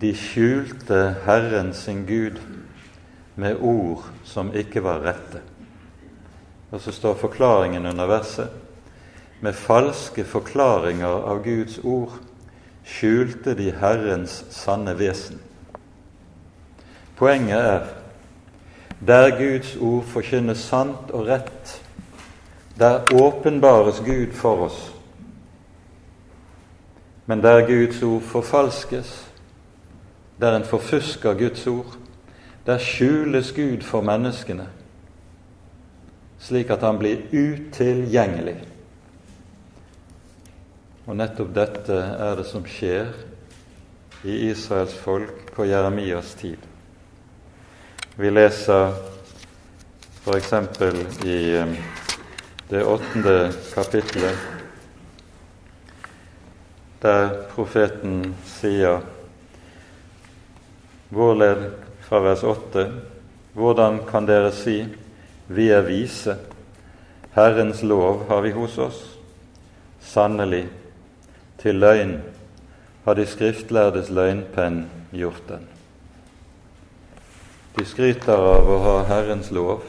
De 0.00 0.12
skjulte 0.16 1.14
Herren 1.24 1.72
sin 1.74 2.04
Gud 2.06 2.40
med 3.36 3.56
ord 3.60 4.04
som 4.24 4.52
ikke 4.54 4.82
var 4.84 5.04
rette. 5.04 5.40
Og 6.70 6.80
så 6.80 6.92
står 6.92 7.14
forklaringen 7.14 7.86
under 7.86 8.06
verset. 8.06 8.50
Med 9.40 9.52
falske 9.52 10.24
forklaringer 10.24 11.24
av 11.30 11.44
Guds 11.44 11.78
ord 11.84 12.18
skjulte 12.86 13.54
de 13.58 13.72
Herrens 13.80 14.44
sanne 14.54 14.94
vesen. 14.98 15.40
Poenget 17.16 17.58
er 17.58 17.86
der 19.06 19.30
Guds 19.38 19.76
ord 19.76 20.04
forkynnes 20.04 20.62
sant 20.70 21.10
og 21.10 21.26
rett, 21.26 21.82
der 22.78 23.04
åpenbares 23.14 23.98
Gud 24.04 24.32
for 24.32 24.68
oss. 24.68 24.78
Men 27.26 27.42
der 27.42 27.66
Guds 27.66 28.02
ord 28.02 28.22
forfalskes, 28.22 29.26
der 30.40 30.56
en 30.56 30.64
forfusker 30.64 31.34
Guds 31.34 31.66
ord, 31.66 31.98
der 32.66 32.78
skjules 32.78 33.52
Gud 33.52 33.82
for 33.82 34.00
menneskene, 34.00 34.68
slik 36.38 36.70
at 36.70 36.82
han 36.82 36.98
blir 36.98 37.26
utilgjengelig. 37.32 38.75
Og 41.06 41.14
nettopp 41.14 41.52
dette 41.54 41.96
er 42.18 42.32
det 42.34 42.44
som 42.48 42.64
skjer 42.66 43.12
i 44.26 44.48
Israels 44.48 44.94
folk 44.98 45.52
på 45.54 45.66
Jeremias 45.68 46.32
tid. 46.34 46.58
Vi 48.18 48.30
leser 48.32 48.90
f.eks. 50.24 50.52
i 51.22 51.36
um, 51.62 51.76
det 52.68 52.80
åttende 52.82 53.52
kapittelet, 53.74 54.38
der 57.04 57.28
profeten 57.52 58.32
sier 58.56 59.04
Vårled 61.14 61.68
fra 62.08 62.18
vers 62.24 62.42
8.: 62.42 62.86
Hvordan 63.54 64.00
kan 64.10 64.26
dere 64.26 64.50
si 64.50 64.80
vi 65.46 65.68
er 65.70 65.86
vise, 65.86 66.34
Herrens 67.36 67.84
lov 67.86 68.26
har 68.28 68.42
vi 68.42 68.50
hos 68.56 68.74
oss? 68.78 68.98
Sannelig, 70.00 70.64
til 71.66 71.80
løgn 71.82 72.20
har 73.02 73.16
de 73.18 73.24
skriftlærdes 73.26 74.06
løgnpenn 74.14 74.84
gjort 75.10 75.48
den. 75.48 75.64
De 77.74 77.84
skryter 77.84 78.38
av 78.38 78.68
å 78.70 78.76
ha 78.84 78.92
Herrens 79.08 79.50
lov, 79.50 79.82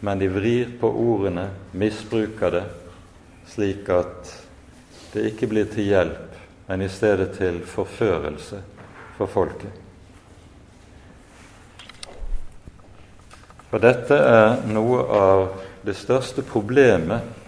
men 0.00 0.22
de 0.22 0.30
vrir 0.32 0.72
på 0.80 0.88
ordene, 0.88 1.50
misbruker 1.76 2.56
det, 2.56 2.64
slik 3.52 3.92
at 3.92 4.32
det 5.12 5.26
ikke 5.34 5.50
blir 5.52 5.68
til 5.68 5.90
hjelp, 5.92 6.40
men 6.70 6.86
i 6.86 6.88
stedet 6.88 7.34
til 7.36 7.60
forførelse 7.68 8.62
for 9.18 9.28
folket. 9.28 9.76
For 13.68 13.84
dette 13.84 14.16
er 14.16 14.64
noe 14.72 15.04
av 15.20 15.46
det 15.84 15.98
største 16.00 16.40
problemet 16.44 17.41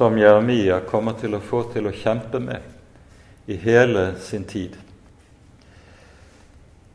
som 0.00 0.18
Jeremia 0.18 0.80
kommer 0.80 1.12
til 1.12 1.34
å 1.36 1.42
få 1.44 1.58
til 1.74 1.84
å 1.84 1.90
kjempe 1.92 2.38
med 2.40 3.50
i 3.52 3.58
hele 3.60 4.14
sin 4.16 4.46
tid. 4.48 4.72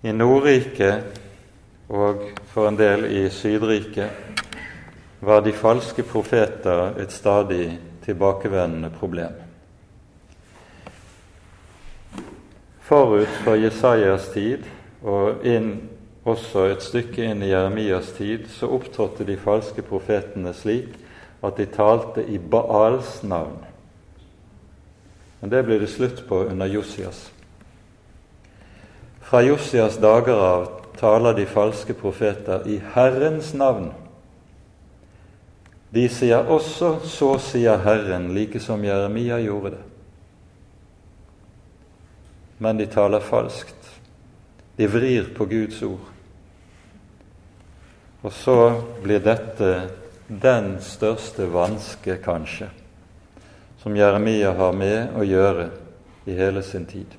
I 0.02 0.10
Nordriket 0.10 1.20
og 1.86 2.24
for 2.50 2.66
en 2.66 2.80
del 2.80 3.06
i 3.06 3.30
Sydriket 3.30 4.10
var 5.22 5.46
de 5.46 5.54
falske 5.54 6.02
profeter 6.02 6.98
et 6.98 7.14
stadig 7.14 7.78
tilbakevendende 8.08 8.90
problem. 8.98 9.38
Forut 12.90 13.38
for 13.46 13.62
Jesajas 13.62 14.34
tid 14.34 14.66
og 15.06 15.46
inn, 15.46 15.76
også 16.26 16.72
et 16.74 16.82
stykke 16.82 17.30
inn 17.30 17.46
i 17.46 17.54
Jeremias 17.54 18.16
tid 18.18 18.50
så 18.50 18.74
opptrådte 18.74 19.30
de 19.30 19.38
falske 19.38 19.86
profetene 19.86 20.58
slik 20.58 21.05
at 21.48 21.58
de 21.58 21.66
talte 21.66 22.24
i 22.26 22.38
Baals 22.40 23.24
navn. 23.24 23.58
Men 25.40 25.52
det 25.52 25.66
ble 25.68 25.80
det 25.82 25.92
slutt 25.92 26.24
på 26.28 26.44
under 26.50 26.70
Josias. 26.72 27.28
Fra 29.26 29.42
Josias 29.46 29.98
dager 30.02 30.40
av 30.42 30.68
taler 31.00 31.36
de 31.38 31.46
falske 31.46 31.94
profeter 31.98 32.66
i 32.70 32.80
Herrens 32.94 33.54
navn. 33.54 33.92
De 35.94 36.10
sier 36.10 36.50
også 36.50 37.00
'så 37.04 37.38
sier 37.40 37.78
Herren', 37.78 38.34
like 38.34 38.60
som 38.60 38.84
Jeremia 38.84 39.40
gjorde 39.40 39.72
det. 39.72 39.84
Men 42.58 42.78
de 42.78 42.86
taler 42.86 43.20
falskt. 43.20 44.00
De 44.78 44.88
vrir 44.88 45.34
på 45.36 45.46
Guds 45.46 45.82
ord. 45.82 46.12
Og 48.24 48.34
så 48.34 48.82
blir 49.04 49.20
dette 49.20 49.90
den 50.28 50.78
største 50.82 51.46
vanske, 51.54 52.18
kanskje, 52.24 52.70
som 53.82 53.96
Jeremia 53.98 54.54
har 54.58 54.74
med 54.74 55.14
å 55.18 55.26
gjøre 55.26 55.70
i 56.26 56.34
hele 56.38 56.64
sin 56.66 56.86
tid. 56.90 57.14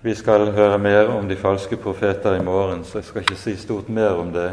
Vi 0.00 0.14
skal 0.16 0.50
høre 0.56 0.78
mer 0.80 1.10
om 1.12 1.28
de 1.28 1.36
falske 1.36 1.76
profeter 1.76 2.36
i 2.36 2.44
morgen, 2.44 2.84
så 2.84 2.98
jeg 2.98 3.08
skal 3.08 3.24
ikke 3.24 3.36
si 3.36 3.56
stort 3.60 3.88
mer 3.92 4.16
om 4.20 4.32
det 4.32 4.48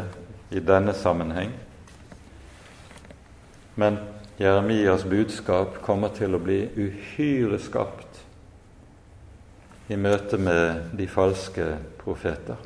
i 0.52 0.60
denne 0.60 0.96
sammenheng. 0.96 1.54
Men 3.76 4.00
Jeremias 4.40 5.06
budskap 5.08 5.80
kommer 5.86 6.12
til 6.16 6.36
å 6.36 6.42
bli 6.44 6.62
uhyre 6.76 7.60
skarpt 7.64 8.20
i 9.88 9.96
møte 9.96 10.38
med 10.38 10.92
de 11.00 11.08
falske 11.08 11.70
profeter. 12.02 12.60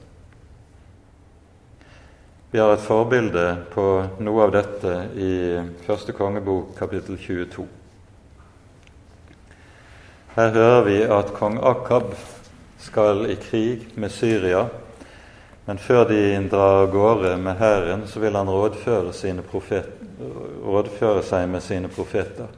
Vi 2.54 2.60
har 2.60 2.74
et 2.74 2.82
forbilde 2.84 3.44
på 3.72 3.84
noe 4.20 4.42
av 4.44 4.50
dette 4.52 4.90
i 5.16 5.36
første 5.86 6.12
kongebok 6.12 6.74
kapittel 6.76 7.16
22. 7.16 7.64
Her 10.36 10.52
hører 10.58 10.84
vi 10.84 10.98
at 11.08 11.32
kong 11.38 11.62
Akab 11.64 12.10
skal 12.84 13.24
i 13.32 13.38
krig 13.40 13.86
med 13.96 14.12
Syria, 14.12 14.66
men 15.64 15.80
før 15.80 16.04
de 16.12 16.20
drar 16.52 16.82
av 16.82 16.92
gårde 16.92 17.38
med 17.40 17.56
hæren, 17.56 18.04
så 18.04 18.20
vil 18.20 18.36
han 18.36 18.52
rådføre, 18.52 19.16
rådføre, 20.68 21.24
seg 21.24 21.48
med 21.56 21.64
sine 21.64 21.88
profeter. 21.88 22.52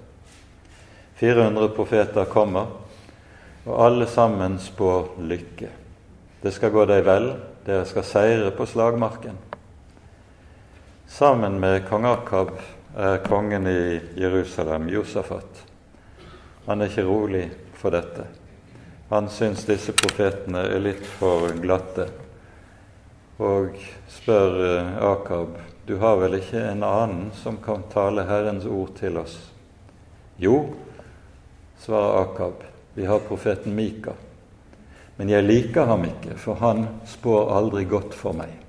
400 1.22 1.70
profeter 1.78 2.26
kommer, 2.34 2.80
og 3.70 3.86
alle 3.86 4.10
sammen 4.10 4.58
spår 4.58 5.20
lykke. 5.22 5.74
Det 6.42 6.58
skal 6.58 6.74
gå 6.74 6.90
deg 6.90 7.06
vel, 7.06 7.36
dere 7.70 7.86
skal 7.86 8.10
seire 8.16 8.56
på 8.58 8.66
slagmarken. 8.66 9.53
Sammen 11.14 11.60
med 11.60 11.90
kong 11.90 12.06
Akab 12.06 12.50
er 12.98 13.18
kongen 13.18 13.68
i 13.68 14.02
Jerusalem, 14.16 14.90
Josafat. 14.90 15.60
Han 16.66 16.82
er 16.82 16.90
ikke 16.90 17.04
rolig 17.06 17.44
for 17.78 17.94
dette. 17.94 18.24
Han 19.12 19.30
syns 19.30 19.62
disse 19.68 19.94
profetene 19.94 20.64
er 20.74 20.82
litt 20.82 21.06
for 21.06 21.54
glatte, 21.62 22.08
og 23.38 23.78
spør 24.10 24.58
eh, 24.66 24.90
Akab 25.12 25.54
du 25.86 26.00
har 26.02 26.18
vel 26.24 26.40
ikke 26.40 26.66
en 26.72 26.82
annen 26.82 27.30
som 27.44 27.62
kan 27.62 27.86
tale 27.94 28.26
Herrens 28.26 28.66
ord 28.66 28.98
til 28.98 29.22
oss? 29.22 29.38
Jo, 30.42 30.64
svarer 31.78 32.24
Akab, 32.24 32.66
vi 32.98 33.06
har 33.06 33.22
profeten 33.30 33.78
Mika. 33.78 34.18
Men 35.22 35.30
jeg 35.30 35.46
liker 35.46 35.94
ham 35.94 36.10
ikke, 36.10 36.42
for 36.42 36.58
han 36.66 36.88
spår 37.06 37.54
aldri 37.60 37.86
godt 37.86 38.18
for 38.18 38.34
meg. 38.42 38.63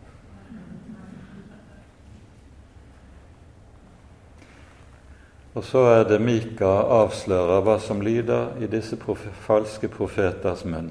Og 5.54 5.64
så 5.64 5.84
er 5.86 6.04
det 6.08 6.18
Mika 6.18 6.66
avslører 6.96 7.62
hva 7.62 7.76
som 7.78 8.02
lyder 8.02 8.56
i 8.58 8.66
disse 8.66 8.98
profe 8.98 9.30
falske 9.46 9.86
profeters 9.88 10.64
munn. 10.66 10.90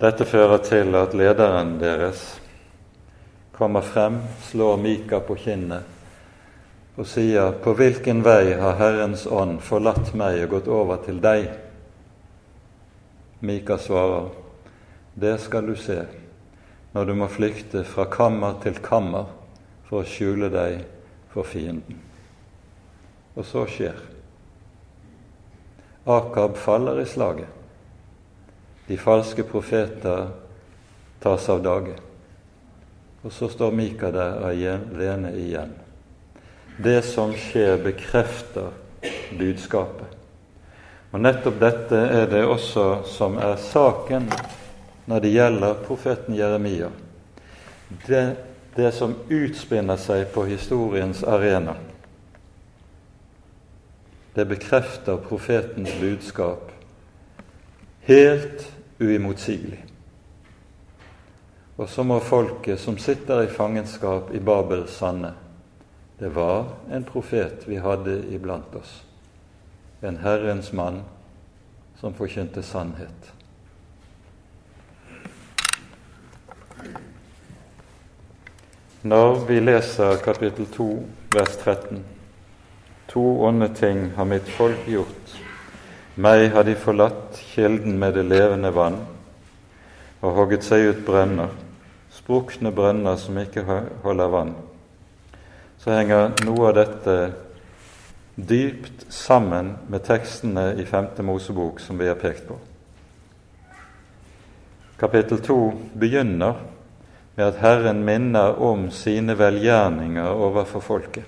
Dette 0.00 0.24
fører 0.24 0.62
til 0.64 0.96
at 0.96 1.12
lederen 1.12 1.76
deres 1.82 2.38
kommer 3.52 3.84
frem, 3.84 4.22
slår 4.48 4.80
Mika 4.80 5.20
på 5.20 5.36
kinnet 5.36 5.84
og 6.96 7.06
sier:" 7.06 7.52
På 7.62 7.74
hvilken 7.76 8.24
vei 8.24 8.54
har 8.56 8.78
Herrens 8.78 9.26
ånd 9.26 9.60
forlatt 9.60 10.14
meg 10.14 10.42
og 10.46 10.50
gått 10.56 10.68
over 10.68 11.04
til 11.04 11.20
deg? 11.20 11.50
Mika 13.40 13.76
svarer:" 13.76 14.30
Det 15.14 15.40
skal 15.40 15.66
du 15.66 15.76
se 15.76 16.06
når 16.94 17.04
du 17.04 17.14
må 17.14 17.26
flykte 17.28 17.84
fra 17.84 18.04
kammer 18.04 18.54
til 18.62 18.78
kammer 18.80 19.26
for 19.88 20.00
å 20.00 20.08
skjule 20.08 20.48
deg 20.48 20.86
for 21.38 21.46
fienden. 21.46 22.00
Og 23.38 23.46
så 23.46 23.62
skjer. 23.70 23.94
Akab 26.08 26.56
faller 26.58 26.98
i 26.98 27.06
slaget. 27.06 27.46
De 28.88 28.96
falske 28.98 29.44
profeter 29.46 30.32
tas 31.22 31.48
av 31.52 31.62
dage. 31.62 31.94
Og 33.22 33.32
så 33.32 33.50
står 33.52 33.76
Mika 33.76 34.10
der 34.10 34.40
alene 34.48 35.30
igjen. 35.38 35.74
Det 36.78 37.02
som 37.06 37.34
skjer, 37.36 37.76
bekrefter 37.84 38.72
budskapet. 39.38 40.14
Og 41.12 41.22
nettopp 41.22 41.60
dette 41.60 41.98
er 42.18 42.26
det 42.30 42.44
også 42.46 42.88
som 43.08 43.38
er 43.40 43.54
saken 43.60 44.26
når 45.08 45.22
det 45.24 45.34
gjelder 45.36 45.82
profeten 45.86 46.36
Jeremia. 46.36 46.90
Det 48.06 48.24
det 48.74 48.92
som 48.94 49.14
utspinner 49.28 49.96
seg 49.96 50.28
på 50.34 50.44
historiens 50.48 51.24
arena. 51.24 51.74
Det 54.34 54.44
bekrefter 54.46 55.18
profetens 55.28 55.94
budskap 56.00 56.70
helt 58.08 58.68
uimotsigelig. 59.00 59.84
Og 61.78 61.88
så 61.88 62.02
må 62.02 62.18
folket 62.20 62.80
som 62.80 62.98
sitter 62.98 63.44
i 63.44 63.52
fangenskap 63.52 64.32
i 64.34 64.40
Babel, 64.42 64.86
sanne 64.90 65.34
det 66.18 66.28
var 66.28 66.66
en 66.90 67.04
profet 67.04 67.68
vi 67.68 67.76
hadde 67.78 68.24
iblant 68.34 68.74
oss, 68.74 69.02
en 70.00 70.16
Herrens 70.16 70.72
mann 70.72 71.02
som 72.00 72.14
forkynte 72.14 72.62
sannhet. 72.62 73.32
Når 79.08 79.44
vi 79.46 79.56
leser 79.60 80.18
kapittel 80.20 80.66
2, 80.68 80.86
vers 81.32 81.54
13 81.56 82.02
To 83.08 83.22
onde 83.46 83.68
ting 83.72 84.10
har 84.16 84.26
mitt 84.28 84.50
folk 84.52 84.82
gjort. 84.90 85.32
Meg 86.20 86.50
har 86.52 86.66
de 86.68 86.74
forlatt 86.76 87.38
kilden 87.54 87.96
med 88.02 88.18
det 88.18 88.26
levende 88.28 88.74
vann 88.74 88.98
og 90.18 90.34
hogget 90.36 90.66
seg 90.66 90.90
ut 90.90 91.02
brønner, 91.06 91.54
sprukne 92.12 92.74
brønner 92.74 93.16
som 93.16 93.38
ikke 93.40 93.64
holder 94.04 94.32
vann. 94.34 94.54
Så 95.80 95.94
henger 95.94 96.34
noe 96.44 96.68
av 96.68 96.76
dette 96.82 97.18
dypt 98.36 99.06
sammen 99.14 99.76
med 99.88 100.04
tekstene 100.10 100.74
i 100.76 100.84
Femte 100.84 101.24
Mosebok 101.24 101.80
som 101.80 101.96
vi 101.96 102.10
har 102.10 102.18
pekt 102.20 102.50
på. 102.50 102.58
Kapittel 105.00 105.40
2 105.46 105.62
begynner 105.96 106.58
med 107.38 107.46
at 107.46 107.60
Herren 107.62 108.00
minner 108.04 108.56
om 108.58 108.88
sine 108.90 109.36
velgjerninger 109.38 110.26
overfor 110.26 110.82
folket. 110.82 111.24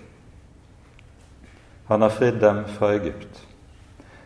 Han 1.86 2.02
har 2.02 2.10
fridd 2.10 2.40
dem 2.42 2.64
fra 2.66 2.88
Egypt. 2.96 3.44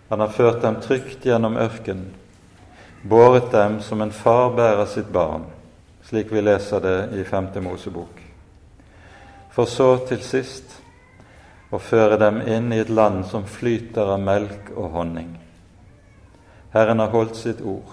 Han 0.08 0.20
har 0.20 0.32
ført 0.32 0.62
dem 0.62 0.78
trygt 0.80 1.26
gjennom 1.28 1.58
ørkenen, 1.60 2.06
båret 3.02 3.50
dem 3.52 3.82
som 3.84 4.00
en 4.00 4.12
far 4.16 4.54
bærer 4.56 4.88
sitt 4.88 5.10
barn, 5.12 5.44
slik 6.08 6.32
vi 6.32 6.40
leser 6.40 6.80
det 6.80 6.96
i 7.20 7.24
Femte 7.28 7.60
Mosebok. 7.60 8.22
For 9.52 9.68
så 9.68 9.90
til 10.08 10.24
sist 10.24 10.78
å 11.68 11.82
føre 11.84 12.16
dem 12.16 12.40
inn 12.48 12.72
i 12.72 12.80
et 12.80 12.88
land 12.88 13.26
som 13.28 13.44
flyter 13.44 14.14
av 14.16 14.24
melk 14.24 14.72
og 14.72 14.88
honning. 14.96 15.36
Herren 16.72 17.04
har 17.04 17.12
holdt 17.12 17.36
sitt 17.36 17.60
ord. 17.60 17.92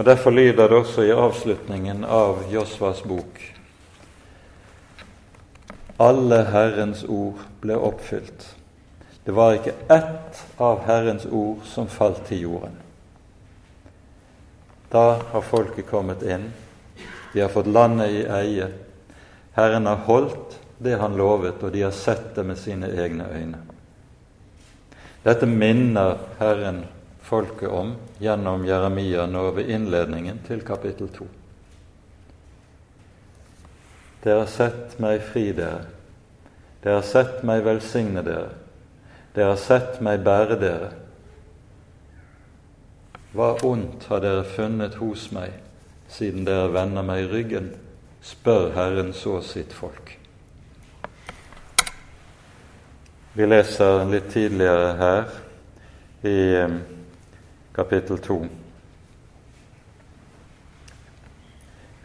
Og 0.00 0.06
Derfor 0.06 0.30
lyder 0.30 0.68
det 0.68 0.76
også 0.76 1.02
i 1.04 1.12
avslutningen 1.12 2.06
av 2.08 2.38
Josvas 2.48 3.02
bok 3.04 3.40
Alle 6.00 6.38
Herrens 6.48 7.02
ord 7.04 7.42
ble 7.60 7.74
oppfylt. 7.76 8.46
Det 9.26 9.34
var 9.36 9.58
ikke 9.58 9.74
ett 9.92 10.38
av 10.56 10.80
Herrens 10.86 11.26
ord 11.28 11.66
som 11.68 11.90
falt 11.92 12.22
til 12.30 12.46
jorden. 12.46 12.78
Da 14.88 15.18
har 15.34 15.44
folket 15.44 15.90
kommet 15.90 16.24
inn. 16.24 16.46
De 17.34 17.42
har 17.44 17.52
fått 17.52 17.68
landet 17.68 18.08
i 18.08 18.22
eie. 18.38 18.70
Herren 19.58 19.90
har 19.90 20.00
holdt 20.08 20.56
det 20.78 20.96
han 20.96 21.18
lovet, 21.20 21.60
og 21.60 21.76
de 21.76 21.84
har 21.84 21.92
sett 21.92 22.32
det 22.38 22.46
med 22.48 22.56
sine 22.58 22.88
egne 22.88 23.28
øyne. 23.28 23.60
Dette 25.28 25.44
minner 25.44 26.16
Herren 26.40 26.86
folket 27.30 27.70
om 27.70 27.94
gjennom 28.18 28.64
Jeremia 28.66 29.28
nå 29.30 29.44
ved 29.54 29.70
innledningen 29.70 30.40
til 30.46 30.64
kapittel 30.66 31.08
2. 31.14 31.26
Dere 34.24 34.42
har 34.42 34.50
sett 34.50 34.98
meg 35.00 35.22
fri 35.24 35.46
dere. 35.54 35.84
Dere 36.82 36.98
har 36.98 37.06
sett 37.06 37.44
meg 37.46 37.62
velsigne 37.64 38.24
dere. 38.26 38.50
Dere 39.36 39.52
har 39.54 39.62
sett 39.62 40.00
meg 40.02 40.24
bære 40.26 40.58
dere. 40.60 40.90
Hva 43.30 43.52
ondt 43.62 44.08
har 44.10 44.24
dere 44.24 44.42
funnet 44.56 44.98
hos 44.98 45.28
meg, 45.30 45.54
siden 46.10 46.42
dere 46.48 46.72
vender 46.74 47.06
meg 47.06 47.30
ryggen? 47.30 47.70
spør 48.20 48.72
Herren 48.74 49.14
så 49.16 49.38
sitt 49.40 49.72
folk. 49.72 50.16
Vi 53.32 53.46
leser 53.46 54.04
litt 54.10 54.26
tidligere 54.34 54.88
her 54.98 55.30
i 56.28 56.38
eh, 56.58 56.74
kapittel 57.80 58.18
2. 58.18 58.46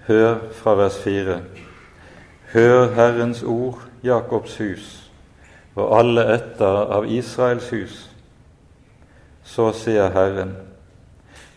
Hør 0.08 0.36
fra 0.52 0.76
vers 0.76 1.00
4. 1.04 1.42
Hør 2.54 2.94
Herrens 2.96 3.44
ord, 3.44 3.82
Jakobs 4.04 4.58
hus, 4.58 5.12
og 5.76 5.98
alle 6.00 6.24
etter 6.38 6.80
av 6.96 7.10
Israels 7.12 7.68
hus. 7.76 7.98
Så 9.44 9.68
sier 9.76 10.16
Herren, 10.16 10.56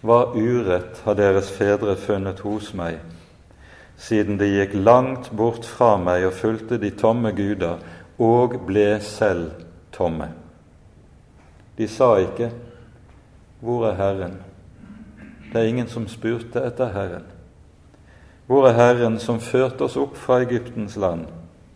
hva 0.03 0.33
urett 0.35 0.99
har 1.07 1.15
deres 1.15 1.55
fedre 1.55 1.95
funnet 1.95 2.43
hos 2.43 2.75
meg, 2.75 2.99
siden 3.95 4.43
de 4.43 4.51
gikk 4.57 4.75
langt 4.75 5.31
bort 5.31 5.63
fra 5.63 5.95
meg 5.95 6.27
og 6.27 6.41
fulgte 6.41 6.83
de 6.83 6.91
tomme 6.91 7.31
guder 7.39 7.79
og 8.19 8.65
ble 8.67 8.97
selv 8.99 9.63
tomme. 9.95 10.33
De 11.79 11.87
sa 11.87 12.17
ikke 12.19 12.51
'Hvor 13.61 13.87
er 13.87 13.95
Herren?' 13.95 14.43
Det 15.53 15.61
er 15.61 15.67
ingen 15.67 15.89
som 15.89 16.09
spurte 16.09 16.61
etter 16.67 16.93
Herren. 16.93 17.25
Hvor 18.47 18.69
er 18.69 18.73
Herren 18.73 19.19
som 19.19 19.41
førte 19.41 19.85
oss 19.85 19.97
opp 19.97 20.17
fra 20.17 20.41
Egyptens 20.41 20.97
land, 20.97 21.27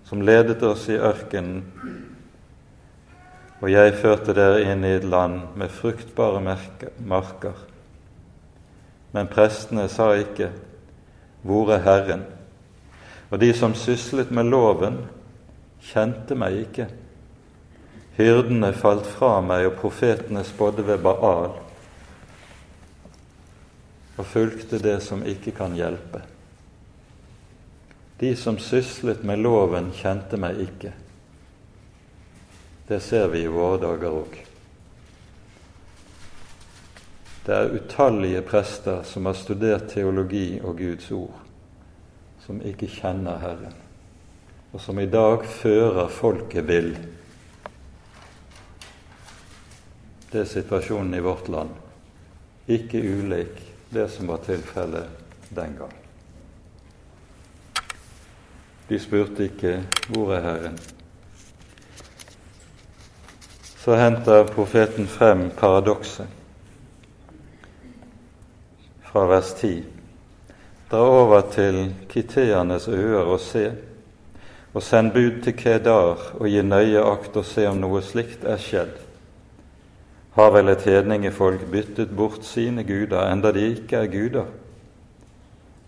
som 0.05 0.21
ledet 0.21 0.63
oss 0.63 0.89
i 0.89 0.97
ørkenen? 0.97 1.65
Og 3.61 3.71
jeg 3.73 3.95
førte 3.95 4.35
dere 4.35 4.61
inn 4.73 4.85
i 4.85 4.95
et 4.97 5.05
land 5.05 5.41
med 5.57 5.73
fruktbare 5.73 6.41
marker. 6.99 7.57
Men 9.13 9.29
prestene 9.29 9.89
sa 9.89 10.13
ikke, 10.13 10.51
Hvor 11.43 11.73
er 11.75 11.79
Herren? 11.79 12.23
Og 13.31 13.41
de 13.41 13.53
som 13.53 13.75
syslet 13.75 14.31
med 14.31 14.45
loven, 14.45 14.99
kjente 15.81 16.35
meg 16.35 16.53
ikke. 16.53 16.87
Hyrdene 18.17 18.73
falt 18.73 19.07
fra 19.07 19.41
meg, 19.41 19.67
og 19.67 19.73
profetene 19.81 20.45
spådde 20.45 20.87
ved 20.87 20.99
Baal 21.03 21.51
og 24.17 24.27
fulgte 24.27 24.79
det 24.83 25.01
som 25.05 25.25
ikke 25.25 25.55
kan 25.57 25.75
hjelpe. 25.77 26.21
De 28.21 28.37
som 28.37 28.59
syslet 28.59 29.25
med 29.27 29.41
loven, 29.43 29.91
kjente 29.97 30.39
meg 30.39 30.61
ikke. 30.63 30.93
Det 32.87 33.01
ser 33.03 33.31
vi 33.33 33.41
i 33.43 33.51
våre 33.51 33.81
dager 33.83 34.13
òg. 34.15 34.37
Det 37.43 37.55
er 37.57 37.73
utallige 37.75 38.45
prester 38.47 39.03
som 39.09 39.27
har 39.27 39.35
studert 39.35 39.89
teologi 39.91 40.61
og 40.63 40.79
Guds 40.79 41.09
ord, 41.17 41.41
som 42.45 42.61
ikke 42.63 42.87
kjenner 42.87 43.41
Herren, 43.43 43.75
og 44.71 44.79
som 44.85 45.01
i 45.03 45.09
dag 45.11 45.43
fører 45.49 46.13
folket 46.13 46.69
vill. 46.69 46.93
Det 50.31 50.45
er 50.45 50.49
situasjonen 50.53 51.19
i 51.19 51.25
vårt 51.27 51.51
land, 51.51 51.75
ikke 52.71 53.03
ulik 53.03 53.72
det 53.93 54.09
som 54.09 54.27
var 54.27 54.37
tilfellet 54.37 55.05
den 55.49 55.77
gang. 55.79 55.93
De 58.89 58.99
spurte 58.99 59.45
ikke 59.45 59.85
'Hvor 60.09 60.33
er 60.35 60.41
Herren?' 60.41 60.79
Så 63.77 63.95
henter 63.97 64.47
profeten 64.47 65.07
frem 65.07 65.51
paradokset 65.51 66.27
fra 69.03 69.27
vers 69.27 69.55
10. 69.55 69.85
Dra 70.91 70.99
over 70.99 71.41
til 71.51 71.95
kiteernes 72.09 72.89
øer 72.89 73.25
og 73.25 73.41
se, 73.41 73.73
og 74.75 74.83
send 74.83 75.13
bud 75.13 75.43
til 75.43 75.57
Kedar 75.57 76.33
og 76.35 76.49
gi 76.49 76.63
nøye 76.63 77.03
akt 77.13 77.37
og 77.37 77.45
se 77.45 77.67
om 77.69 77.77
noe 77.77 78.03
slikt 78.03 78.45
er 78.45 78.57
skjedd 78.57 79.02
har 80.37 80.53
vel 80.55 80.73
et 80.73 80.85
hedningefolk 80.89 81.67
byttet 81.73 82.13
bort 82.17 82.45
sine 82.47 82.85
guder, 82.89 83.27
enda 83.29 83.53
de 83.53 83.67
ikke 83.75 83.97
er 84.01 84.13
guder. 84.13 84.49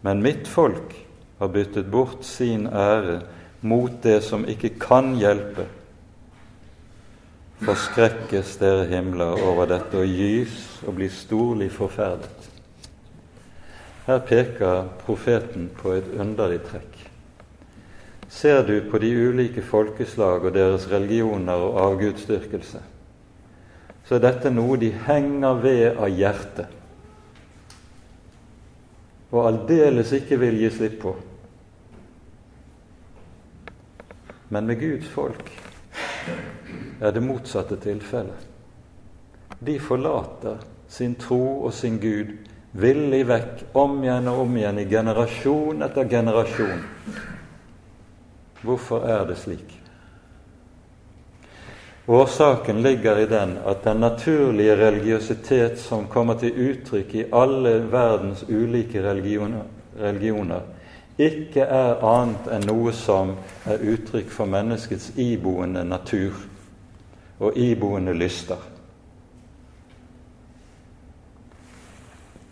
Men 0.05 0.21
mitt 0.23 0.49
folk 0.49 0.93
har 1.39 1.49
byttet 1.49 1.91
bort 1.91 2.25
sin 2.25 2.67
ære 2.67 3.23
mot 3.65 4.03
det 4.03 4.21
som 4.25 4.45
ikke 4.45 4.75
kan 4.81 5.15
hjelpe. 5.17 5.65
Forskrekkes 7.65 8.59
dere 8.61 8.85
himler 8.91 9.41
over 9.47 9.71
dette 9.71 9.97
og 9.97 10.11
gys 10.11 10.83
og 10.85 10.99
blir 10.99 11.13
storlig 11.13 11.71
forferdet. 11.73 12.51
Her 14.05 14.21
peker 14.21 14.91
profeten 15.07 15.71
på 15.79 15.95
et 15.97 16.11
underlig 16.21 16.61
trekk. 16.69 16.99
Ser 18.29 18.67
du 18.67 18.75
på 18.91 18.99
de 19.01 19.09
ulike 19.29 19.63
folkeslag 19.65 20.45
og 20.45 20.53
deres 20.53 20.85
religioner 20.91 21.65
og 21.65 21.79
avgudsdyrkelse, 21.87 22.83
så 24.05 24.17
er 24.17 24.25
dette 24.27 24.53
noe 24.53 24.77
de 24.81 24.91
henger 25.07 25.61
ved 25.63 25.87
av 25.97 26.11
hjertet, 26.13 26.81
og 29.35 29.49
aldeles 29.49 30.13
ikke 30.15 30.39
vil 30.39 30.61
gi 30.61 30.71
slipp 30.71 30.99
på. 31.03 31.15
Men 34.55 34.69
med 34.69 34.79
Guds 34.79 35.09
folk 35.11 35.49
er 37.01 37.15
det 37.15 37.23
motsatte 37.25 37.81
tilfellet. 37.83 38.45
De 39.65 39.79
forlater 39.83 40.61
sin 40.89 41.17
tro 41.19 41.65
og 41.65 41.73
sin 41.75 41.97
Gud 41.99 42.37
villig 42.79 43.23
vekk 43.27 43.65
om 43.79 43.97
igjen 44.05 44.29
og 44.31 44.45
om 44.45 44.57
igjen 44.59 44.79
i 44.83 44.89
generasjon 44.91 45.83
etter 45.87 46.09
generasjon. 46.11 46.85
Hvorfor 48.65 49.07
er 49.09 49.27
det 49.29 49.39
slik? 49.41 49.84
Årsaken 52.07 52.83
ligger 52.83 53.19
i 53.19 53.27
den 53.27 53.57
at 53.67 53.85
den 53.85 54.01
naturlige 54.01 54.77
religiøsitet 54.77 55.79
som 55.81 56.07
kommer 56.07 56.35
til 56.39 56.59
uttrykk 56.71 57.15
i 57.15 57.25
alle 57.33 57.79
verdens 57.93 58.45
ulike 58.49 59.01
religioner, 59.03 59.65
religioner 60.01 60.61
ikke 61.19 61.63
er 61.63 62.03
annet 62.03 62.49
enn 62.51 62.67
noe 62.67 62.93
som 62.93 63.37
er 63.71 63.83
uttrykk 63.95 64.33
for 64.35 64.51
menneskets 64.51 65.13
iboende 65.17 65.85
natur 65.87 66.35
og 67.39 67.57
iboende 67.59 68.15
lyster. 68.19 68.59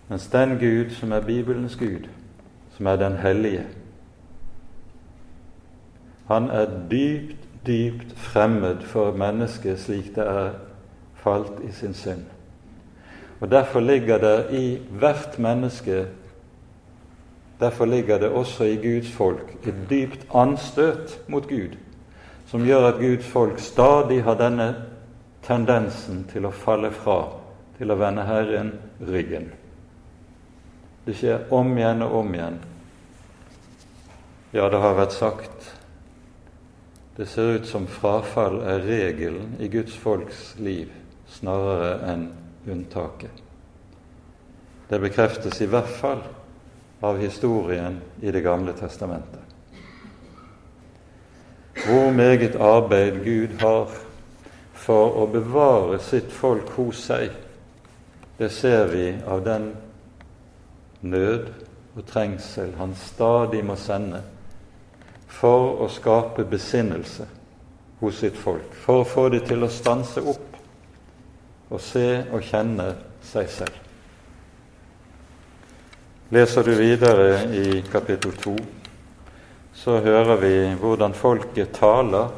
Mens 0.08 0.26
den 0.30 0.58
Gud 0.60 0.94
som 0.94 1.12
er 1.12 1.26
Bibelens 1.26 1.76
Gud, 1.76 2.08
som 2.76 2.86
er 2.86 2.96
den 2.96 3.16
hellige, 3.16 3.66
han 6.28 6.50
er 6.50 6.70
dypt 6.90 7.41
dypt 7.66 8.12
fremmed 8.18 8.82
for 8.88 9.14
mennesket 9.16 9.80
slik 9.80 10.14
det 10.16 10.26
er 10.26 10.54
falt 11.22 11.60
i 11.64 11.72
sin 11.72 11.94
synd. 11.94 12.24
Og 13.40 13.50
Derfor 13.50 13.80
ligger 13.80 14.18
det 14.18 14.46
i 14.58 14.78
hvert 14.90 15.38
menneske 15.38 16.06
Derfor 17.62 17.84
ligger 17.86 18.18
det 18.18 18.28
også 18.28 18.64
i 18.64 18.76
Guds 18.76 19.12
folk 19.12 19.54
et 19.66 19.74
dypt 19.90 20.26
anstøt 20.34 21.20
mot 21.28 21.48
Gud, 21.48 21.76
som 22.46 22.64
gjør 22.66 22.88
at 22.88 22.98
Guds 22.98 23.26
folk 23.26 23.60
stadig 23.62 24.24
har 24.24 24.34
denne 24.34 24.66
tendensen 25.46 26.24
til 26.32 26.48
å 26.48 26.50
falle 26.50 26.90
fra, 26.90 27.20
til 27.78 27.94
å 27.94 27.98
vende 28.00 28.24
Herren 28.26 28.72
ryggen. 29.06 29.46
Det 31.06 31.14
skjer 31.20 31.46
om 31.54 31.70
igjen 31.78 32.02
og 32.02 32.16
om 32.24 32.34
igjen. 32.34 32.58
Ja, 34.52 34.66
det 34.66 34.82
har 34.82 34.98
vært 34.98 35.14
sagt 35.14 35.61
det 37.16 37.26
ser 37.26 37.42
ut 37.42 37.66
som 37.66 37.86
frafall 37.86 38.60
er 38.64 38.86
regelen 38.86 39.56
i 39.60 39.68
Guds 39.68 39.96
folks 39.96 40.54
liv 40.58 40.92
snarere 41.28 41.98
enn 42.08 42.28
unntaket. 42.68 43.42
Det 44.88 45.00
bekreftes 45.00 45.60
i 45.60 45.68
hvert 45.68 45.92
fall 46.00 46.22
av 47.02 47.18
historien 47.20 48.00
i 48.20 48.30
Det 48.30 48.40
gamle 48.40 48.72
testamentet. 48.72 49.40
Hvor 51.86 52.12
meget 52.12 52.56
arbeid 52.56 53.24
Gud 53.24 53.60
har 53.60 53.88
for 54.74 55.16
å 55.22 55.26
bevare 55.26 55.98
sitt 55.98 56.32
folk 56.32 56.68
hos 56.76 57.00
seg, 57.08 57.32
det 58.38 58.50
ser 58.52 58.86
vi 58.92 59.06
av 59.26 59.44
den 59.44 59.72
nød 61.00 61.48
og 61.96 62.04
trengsel 62.06 62.74
han 62.78 62.94
stadig 62.96 63.64
må 63.64 63.76
sende 63.76 64.22
for 65.32 65.82
å 65.82 65.88
skape 65.90 66.44
besinnelse 66.48 67.26
hos 68.02 68.18
sitt 68.18 68.36
folk, 68.36 68.74
for 68.74 69.02
å 69.02 69.08
få 69.08 69.28
dem 69.32 69.46
til 69.46 69.64
å 69.64 69.70
stanse 69.70 70.22
opp 70.22 70.58
og 71.72 71.80
se 71.80 72.06
og 72.28 72.44
kjenne 72.44 72.88
seg 73.24 73.48
selv. 73.50 73.78
Leser 76.32 76.64
du 76.64 76.72
videre 76.76 77.44
i 77.54 77.80
kapittel 77.92 78.34
2, 78.42 78.54
så 79.76 79.98
hører 80.04 80.36
vi 80.40 80.54
hvordan 80.80 81.14
folket 81.16 81.74
taler 81.76 82.32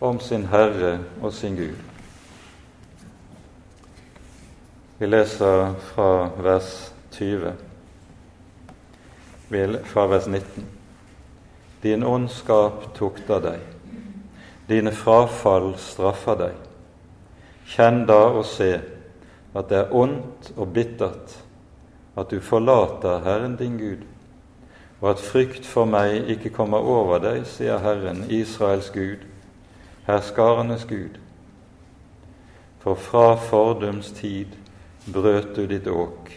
om 0.00 0.20
sin 0.20 0.46
Herre 0.50 0.98
og 1.22 1.32
sin 1.34 1.56
Gud. 1.58 1.76
Vi 4.98 5.06
leser 5.06 5.74
fra 5.90 6.10
vers 6.42 6.70
20, 7.18 7.52
fra 9.92 10.06
vers 10.10 10.26
19. 10.26 10.75
Din 11.82 12.04
ondskap 12.04 12.94
tukter 12.96 13.40
deg, 13.44 13.60
dine 14.68 14.92
frafall 14.96 15.74
straffer 15.78 16.38
deg. 16.40 16.54
Kjenn 17.66 18.04
da 18.08 18.20
og 18.30 18.46
se 18.48 18.70
at 19.56 19.68
det 19.68 19.78
er 19.82 19.92
ondt 19.94 20.52
og 20.56 20.72
bittert 20.74 21.36
at 22.16 22.30
du 22.30 22.40
forlater 22.40 23.20
Herren 23.24 23.56
din 23.60 23.76
Gud, 23.78 24.04
og 25.00 25.10
at 25.10 25.20
frykt 25.20 25.66
for 25.68 25.84
meg 25.84 26.30
ikke 26.32 26.54
kommer 26.56 26.80
over 26.80 27.20
deg, 27.20 27.44
sier 27.48 27.82
Herren, 27.84 28.24
Israels 28.32 28.88
Gud, 28.94 29.26
herskarenes 30.06 30.86
Gud. 30.88 31.18
For 32.80 32.94
fra 32.94 33.34
fordums 33.36 34.12
tid 34.16 34.56
brøt 35.12 35.52
du 35.56 35.66
ditt 35.68 35.88
åk, 35.90 36.32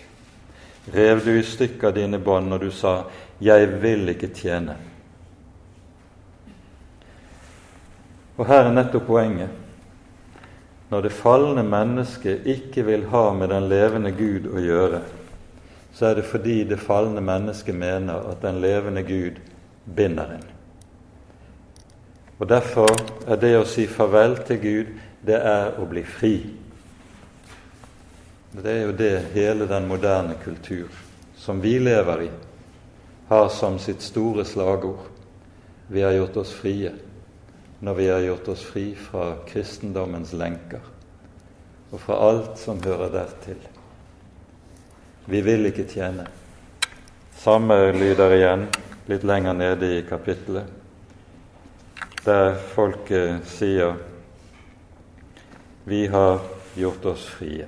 rev 0.94 1.24
du 1.24 1.32
i 1.38 1.46
stykker 1.46 1.96
dine 1.96 2.20
bånd 2.20 2.52
når 2.52 2.68
du 2.68 2.72
sa, 2.72 3.04
Jeg 3.40 3.82
vil 3.82 4.10
ikke 4.10 4.34
tjene. 4.36 4.89
Og 8.40 8.48
her 8.48 8.70
er 8.70 8.72
nettopp 8.72 9.10
poenget. 9.10 9.52
Når 10.90 11.02
det 11.06 11.14
falne 11.14 11.64
mennesket 11.64 12.48
ikke 12.48 12.86
vil 12.88 13.04
ha 13.12 13.34
med 13.36 13.52
den 13.52 13.68
levende 13.70 14.14
Gud 14.16 14.48
å 14.48 14.62
gjøre, 14.64 15.02
så 15.94 16.08
er 16.10 16.16
det 16.18 16.30
fordi 16.30 16.62
det 16.70 16.80
falne 16.80 17.22
mennesket 17.22 17.76
mener 17.76 18.30
at 18.32 18.40
den 18.42 18.62
levende 18.64 19.04
Gud 19.04 19.42
binder 19.86 20.32
en. 20.38 20.48
Og 22.40 22.48
Derfor 22.48 22.88
er 23.28 23.42
det 23.42 23.52
å 23.60 23.68
si 23.68 23.84
farvel 23.92 24.38
til 24.48 24.62
Gud, 24.64 24.96
det 25.28 25.42
er 25.44 25.76
å 25.76 25.86
bli 25.90 26.06
fri. 26.08 26.34
Det 28.56 28.72
er 28.72 28.86
jo 28.88 28.96
det 28.96 29.14
hele 29.36 29.68
den 29.68 29.92
moderne 29.92 30.40
kultur 30.40 30.88
som 31.38 31.60
vi 31.62 31.76
lever 31.84 32.24
i, 32.24 32.32
har 33.28 33.52
som 33.52 33.76
sitt 33.84 34.02
store 34.02 34.48
slagord. 34.48 35.04
Vi 35.92 36.02
har 36.02 36.16
gjort 36.16 36.40
oss 36.40 36.56
frie 36.56 36.96
når 37.80 37.94
vi 37.94 38.08
har 38.10 38.20
gjort 38.20 38.48
oss 38.48 38.64
fri 38.64 38.96
fra 38.96 39.34
kristendommens 39.48 40.34
lenker 40.34 40.84
og 41.90 42.02
fra 42.04 42.18
alt 42.22 42.60
som 42.60 42.82
hører 42.84 43.14
dertil. 43.14 43.62
Vi 45.26 45.42
vil 45.42 45.70
ikke 45.70 45.88
tjene. 45.90 46.28
Samme 47.40 47.78
lyder 47.96 48.36
igjen 48.36 48.68
litt 49.10 49.24
lenger 49.26 49.56
nede 49.58 49.90
i 49.96 50.04
kapittelet, 50.06 50.68
der 52.26 52.54
folket 52.76 53.48
sier 53.50 53.96
vi 55.90 56.04
har 56.12 56.44
gjort 56.78 57.06
oss 57.14 57.26
frie. 57.32 57.66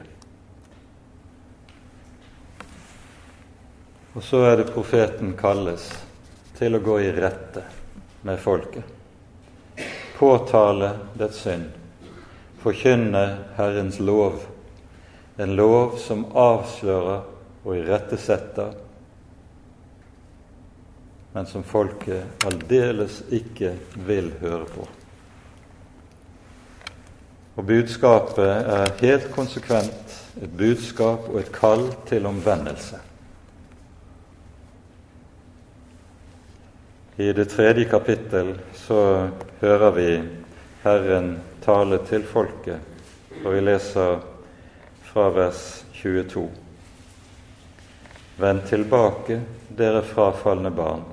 Og 4.11 4.23
så 4.27 4.43
er 4.51 4.59
det 4.59 4.73
profeten 4.73 5.37
kalles 5.39 5.87
til 6.59 6.75
å 6.75 6.83
gå 6.83 6.99
i 7.01 7.13
rette 7.15 7.63
med 8.27 8.41
folket 8.43 9.00
påtale 10.21 10.91
dets 11.17 11.39
synd, 11.41 11.71
forkynne 12.61 13.23
Herrens 13.57 13.97
lov, 13.99 14.35
en 15.41 15.55
lov 15.57 15.95
som 15.97 16.27
avslører 16.37 17.23
og 17.65 17.77
irettesetter, 17.79 18.75
men 21.33 21.49
som 21.49 21.65
folket 21.65 22.45
aldeles 22.45 23.23
ikke 23.33 23.73
vil 24.05 24.29
høre 24.43 24.67
på. 24.69 24.85
Og 27.57 27.65
budskapet 27.65 28.45
er 28.77 28.97
helt 29.01 29.31
konsekvent 29.33 30.19
et 30.37 30.53
budskap 30.57 31.31
og 31.33 31.41
et 31.41 31.49
kall 31.55 31.87
til 32.05 32.29
omvendelse. 32.29 33.01
I 37.21 37.33
det 37.33 37.45
tredje 37.45 37.83
kapittel 37.85 38.55
så 38.73 39.29
hører 39.59 39.91
vi 39.91 40.05
Herren 40.81 41.35
tale 41.61 41.99
til 42.07 42.23
folket, 42.25 42.79
og 43.43 43.53
vi 43.53 43.59
leser 43.61 44.23
fra 45.05 45.27
vers 45.35 45.59
22. 45.99 46.47
Vend 48.41 48.63
tilbake, 48.71 49.37
dere 49.77 50.01
frafalne 50.01 50.71
barn. 50.73 51.03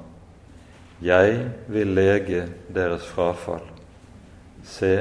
Jeg 1.04 1.42
vil 1.68 1.92
lege 1.98 2.46
deres 2.72 3.04
frafall. 3.12 3.68
Se, 4.64 4.94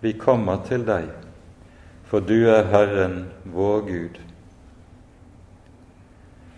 vi 0.00 0.14
kommer 0.16 0.64
til 0.70 0.88
deg, 0.88 1.12
for 2.08 2.24
du 2.24 2.48
er 2.54 2.72
Herren 2.72 3.20
vår 3.44 3.84
Gud. 3.92 4.24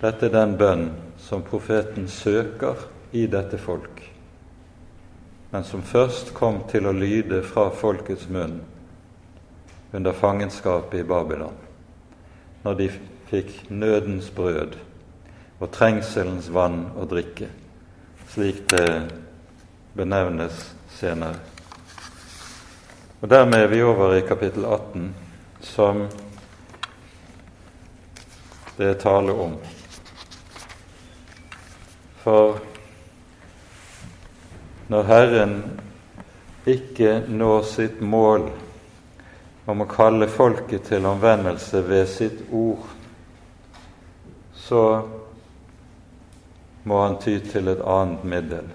Dette 0.06 0.30
er 0.30 0.38
den 0.38 0.56
bønn 0.62 0.88
som 1.18 1.42
profeten 1.50 2.06
søker 2.06 2.86
i 3.10 3.26
dette 3.26 3.58
folk, 3.58 4.02
men 5.50 5.64
som 5.64 5.82
først 5.82 6.34
kom 6.34 6.62
til 6.70 6.86
å 6.86 6.94
lyde 6.94 7.42
fra 7.42 7.68
folkets 7.74 8.28
munn 8.30 8.60
under 9.92 10.14
fangenskapet 10.14 11.00
i 11.00 11.06
Babylon, 11.06 11.56
når 12.62 12.78
de 12.78 12.90
fikk 13.30 13.52
nødens 13.70 14.30
brød 14.34 14.78
og 15.60 15.70
trengselens 15.74 16.48
vann 16.54 16.84
å 16.96 17.06
drikke, 17.10 17.50
slik 18.30 18.62
det 18.70 18.86
benevnes 19.98 20.70
senere. 20.94 21.40
Og 23.20 23.28
Dermed 23.28 23.58
er 23.60 23.68
vi 23.68 23.82
over 23.84 24.14
i 24.16 24.24
kapittel 24.24 24.64
18, 24.64 25.10
som 25.60 26.06
det 28.78 28.86
er 28.94 29.00
tale 29.02 29.34
om. 29.36 29.58
For 32.22 32.56
når 34.90 35.06
Herren 35.06 35.54
ikke 36.66 37.20
når 37.30 37.62
sitt 37.62 38.00
mål 38.02 38.48
om 39.70 39.84
å 39.84 39.86
kalle 39.90 40.26
folket 40.26 40.88
til 40.88 41.06
omvendelse 41.06 41.82
ved 41.86 42.08
sitt 42.10 42.40
ord, 42.50 42.88
så 44.58 44.82
må 46.90 46.98
han 47.04 47.20
ty 47.22 47.36
til 47.44 47.70
et 47.70 47.84
annet 47.86 48.24
middel. 48.24 48.66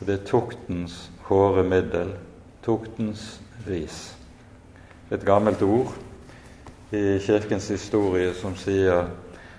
Det 0.00 0.14
er 0.14 0.24
tuktens 0.28 0.96
hårde 1.28 1.66
middel, 1.68 2.14
tuktens 2.64 3.26
ris. 3.68 3.98
Et 5.12 5.20
gammelt 5.20 5.60
ord 5.62 5.92
i 6.96 7.18
Kirkens 7.20 7.68
historie 7.74 8.32
som 8.40 8.56
sier 8.56 9.04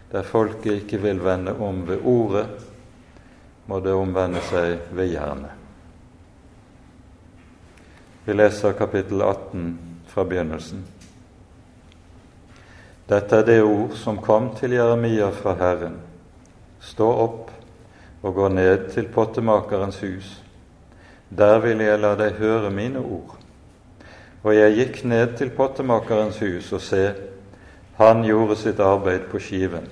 der 0.10 0.26
folket 0.26 0.82
ikke 0.82 1.04
vil 1.06 1.22
vende 1.22 1.54
om 1.54 1.86
ved 1.86 2.02
ordet, 2.02 2.48
må 3.68 3.82
det 3.84 3.94
omvende 3.94 4.42
seg 4.50 4.90
ved 4.96 5.12
jernet. 5.12 5.67
Vi 8.28 8.34
leser 8.34 8.74
kapittel 8.74 9.22
18 9.22 9.78
fra 10.08 10.24
begynnelsen. 10.26 10.82
Dette 13.08 13.38
er 13.40 13.46
det 13.48 13.62
ord 13.64 13.94
som 13.96 14.18
kom 14.20 14.50
til 14.58 14.74
Jeremia 14.76 15.30
fra 15.32 15.54
Herren. 15.56 15.94
Stå 16.84 17.08
opp 17.08 17.54
og 18.20 18.34
gå 18.36 18.50
ned 18.52 18.90
til 18.92 19.08
pottemakerens 19.14 20.02
hus. 20.04 20.34
Der 21.30 21.62
vil 21.64 21.80
jeg 21.86 22.02
la 22.04 22.18
deg 22.20 22.36
høre 22.42 22.68
mine 22.68 23.00
ord. 23.00 23.38
Og 24.44 24.52
jeg 24.58 24.76
gikk 24.76 25.00
ned 25.08 25.38
til 25.40 25.54
pottemakerens 25.56 26.42
hus, 26.44 26.74
og 26.76 26.84
se, 26.84 27.06
han 27.96 28.26
gjorde 28.28 28.60
sitt 28.60 28.84
arbeid 28.84 29.32
på 29.32 29.40
skiven. 29.40 29.88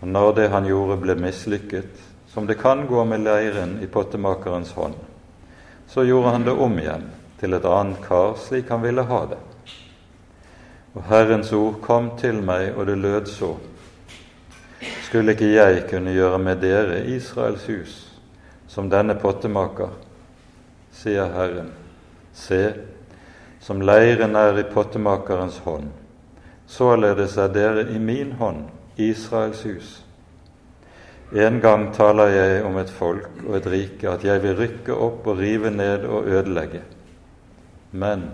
Og 0.00 0.08
når 0.08 0.32
det 0.40 0.48
han 0.56 0.70
gjorde, 0.72 0.96
ble 1.04 1.18
mislykket, 1.20 2.00
som 2.32 2.48
det 2.48 2.56
kan 2.64 2.88
gå 2.88 3.04
med 3.04 3.28
leiren 3.28 3.76
i 3.84 3.92
pottemakerens 3.92 4.72
hånd, 4.72 4.96
så 5.92 6.08
gjorde 6.08 6.32
han 6.32 6.48
det 6.48 6.56
om 6.56 6.80
igjen 6.80 7.06
til 7.40 7.56
et 7.56 7.64
annet 7.68 8.00
kar 8.04 8.36
slik 8.40 8.70
han 8.72 8.84
ville 8.84 9.04
ha 9.06 9.22
det. 9.30 9.40
Og 10.96 11.04
Herrens 11.10 11.52
ord 11.52 11.80
kom 11.84 12.14
til 12.16 12.40
meg, 12.40 12.70
og 12.76 12.86
det 12.88 12.96
lød 12.98 13.26
så. 13.28 13.52
Skulle 15.04 15.34
ikke 15.36 15.52
jeg 15.52 15.84
kunne 15.90 16.14
gjøre 16.16 16.38
med 16.40 16.62
dere, 16.64 17.02
Israels 17.12 17.66
hus, 17.68 17.98
som 18.68 18.88
denne 18.92 19.18
pottemaker, 19.20 19.92
sier 20.96 21.28
Herren. 21.34 21.68
Se, 22.36 22.62
som 23.60 23.84
leiren 23.84 24.36
er 24.36 24.58
i 24.60 24.66
pottemakerens 24.72 25.60
hånd, 25.64 25.92
således 26.66 27.36
er 27.36 27.52
dere 27.52 27.86
i 27.92 28.00
min 28.00 28.32
hånd, 28.40 28.64
Israels 28.96 29.62
hus. 29.68 29.94
En 31.32 31.60
gang 31.60 31.88
taler 31.92 32.32
jeg 32.32 32.64
om 32.64 32.76
et 32.80 32.90
folk 32.90 33.40
og 33.44 33.56
et 33.58 33.66
rike, 33.68 34.08
at 34.08 34.24
jeg 34.24 34.42
vil 34.44 34.56
rykke 34.60 34.94
opp 34.94 35.26
og 35.26 35.40
rive 35.40 35.70
ned 35.74 36.06
og 36.06 36.28
ødelegge. 36.30 36.84
Men 37.96 38.28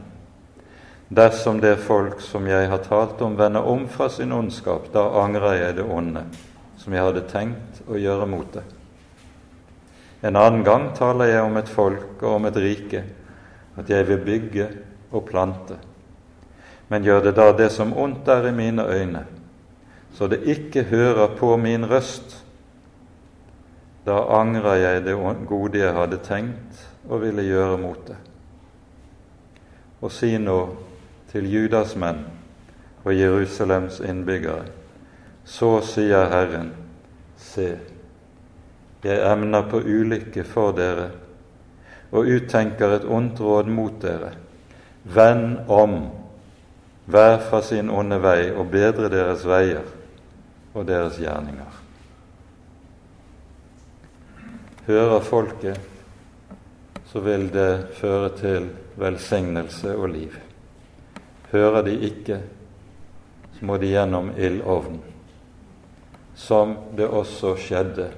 dersom 1.08 1.60
det 1.62 1.76
folk 1.86 2.20
som 2.20 2.46
jeg 2.50 2.68
har 2.68 2.82
talt 2.86 3.20
om, 3.22 3.36
vender 3.38 3.62
om 3.62 3.86
fra 3.88 4.08
sin 4.10 4.32
ondskap, 4.34 4.88
da 4.92 5.06
angrer 5.22 5.60
jeg 5.60 5.76
det 5.78 5.86
onde 5.86 6.24
som 6.82 6.94
jeg 6.94 7.04
hadde 7.04 7.28
tenkt 7.30 7.82
å 7.86 7.98
gjøre 8.00 8.26
mot 8.26 8.48
det. 8.56 8.64
En 10.26 10.38
annen 10.38 10.64
gang 10.66 10.88
taler 10.98 11.30
jeg 11.30 11.44
om 11.46 11.56
et 11.58 11.70
folk 11.70 12.22
og 12.22 12.38
om 12.38 12.48
et 12.50 12.58
rike, 12.58 13.04
at 13.78 13.90
jeg 13.90 14.06
vil 14.08 14.22
bygge 14.26 14.66
og 15.12 15.26
plante. 15.28 15.78
Men 16.90 17.06
gjør 17.06 17.28
det 17.28 17.34
da 17.38 17.48
det 17.56 17.70
som 17.74 17.94
ondt 17.94 18.28
er 18.30 18.48
i 18.50 18.54
mine 18.54 18.84
øyne, 18.86 19.24
så 20.12 20.28
det 20.28 20.42
ikke 20.44 20.84
hører 20.90 21.36
på 21.38 21.54
min 21.56 21.86
røst, 21.88 22.36
da 24.04 24.18
angrer 24.40 24.80
jeg 24.82 25.04
det 25.06 25.14
gode 25.48 25.78
jeg 25.78 25.94
hadde 25.94 26.18
tenkt 26.26 26.82
og 27.08 27.22
ville 27.22 27.46
gjøre 27.46 27.78
mot 27.78 28.02
det. 28.08 28.18
Og 30.02 30.10
si 30.10 30.34
nå 30.38 30.58
til 31.30 31.46
Judas 31.48 31.94
menn 31.96 32.24
og 33.04 33.14
Jerusalems 33.14 34.00
innbyggere, 34.04 34.66
så 35.44 35.76
sier 35.86 36.28
Herren, 36.30 36.72
se, 37.38 37.72
jeg 39.02 39.22
emner 39.26 39.66
på 39.70 39.80
ulykke 39.82 40.44
for 40.46 40.74
dere 40.76 41.08
og 42.12 42.28
uttenker 42.28 42.98
et 42.98 43.06
ondt 43.08 43.40
råd 43.40 43.70
mot 43.72 43.94
dere. 44.02 44.34
Vend 45.02 45.70
om, 45.72 45.96
hver 47.10 47.38
fra 47.48 47.62
sin 47.64 47.90
onde 47.90 48.20
vei, 48.22 48.52
og 48.52 48.68
bedre 48.70 49.08
deres 49.10 49.46
veier 49.48 49.86
og 50.74 50.86
deres 50.86 51.16
gjerninger. 51.18 51.80
Hører 54.86 55.24
folket, 55.24 55.80
så 57.12 57.20
vil 57.20 57.50
det 57.52 57.92
føre 57.92 58.30
til 58.40 58.70
velsignelse 58.96 59.90
og 59.96 60.08
liv. 60.08 60.36
Hører 61.50 61.82
de 61.84 61.98
ikke, 62.08 62.38
så 63.52 63.66
må 63.68 63.76
de 63.76 63.90
gjennom 63.92 64.30
ildovnen, 64.40 65.02
som 66.34 66.72
det 66.96 67.10
også 67.12 67.52
skjedde 67.60 68.08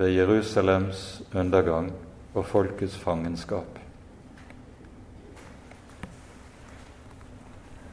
ved 0.00 0.14
Jerusalems 0.16 1.04
undergang 1.34 1.92
og 2.32 2.48
folkets 2.48 2.96
fangenskap. 2.96 3.78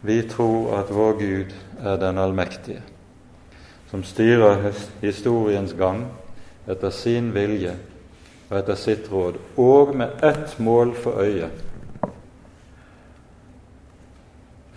Vi 0.02 0.22
tror 0.32 0.80
at 0.80 0.96
vår 0.96 1.20
Gud 1.20 1.54
er 1.84 2.00
den 2.00 2.18
allmektige, 2.18 2.82
som 3.92 4.08
styrer 4.08 4.72
historiens 5.04 5.76
gang 5.76 6.08
etter 6.72 6.90
sin 6.96 7.34
vilje 7.36 7.76
og 8.52 8.58
etter 8.60 8.76
sitt 8.76 9.08
råd, 9.12 9.40
og 9.58 9.96
med 9.96 10.24
ett 10.28 10.58
mål 10.60 10.92
for 10.96 11.24
øye 11.24 11.48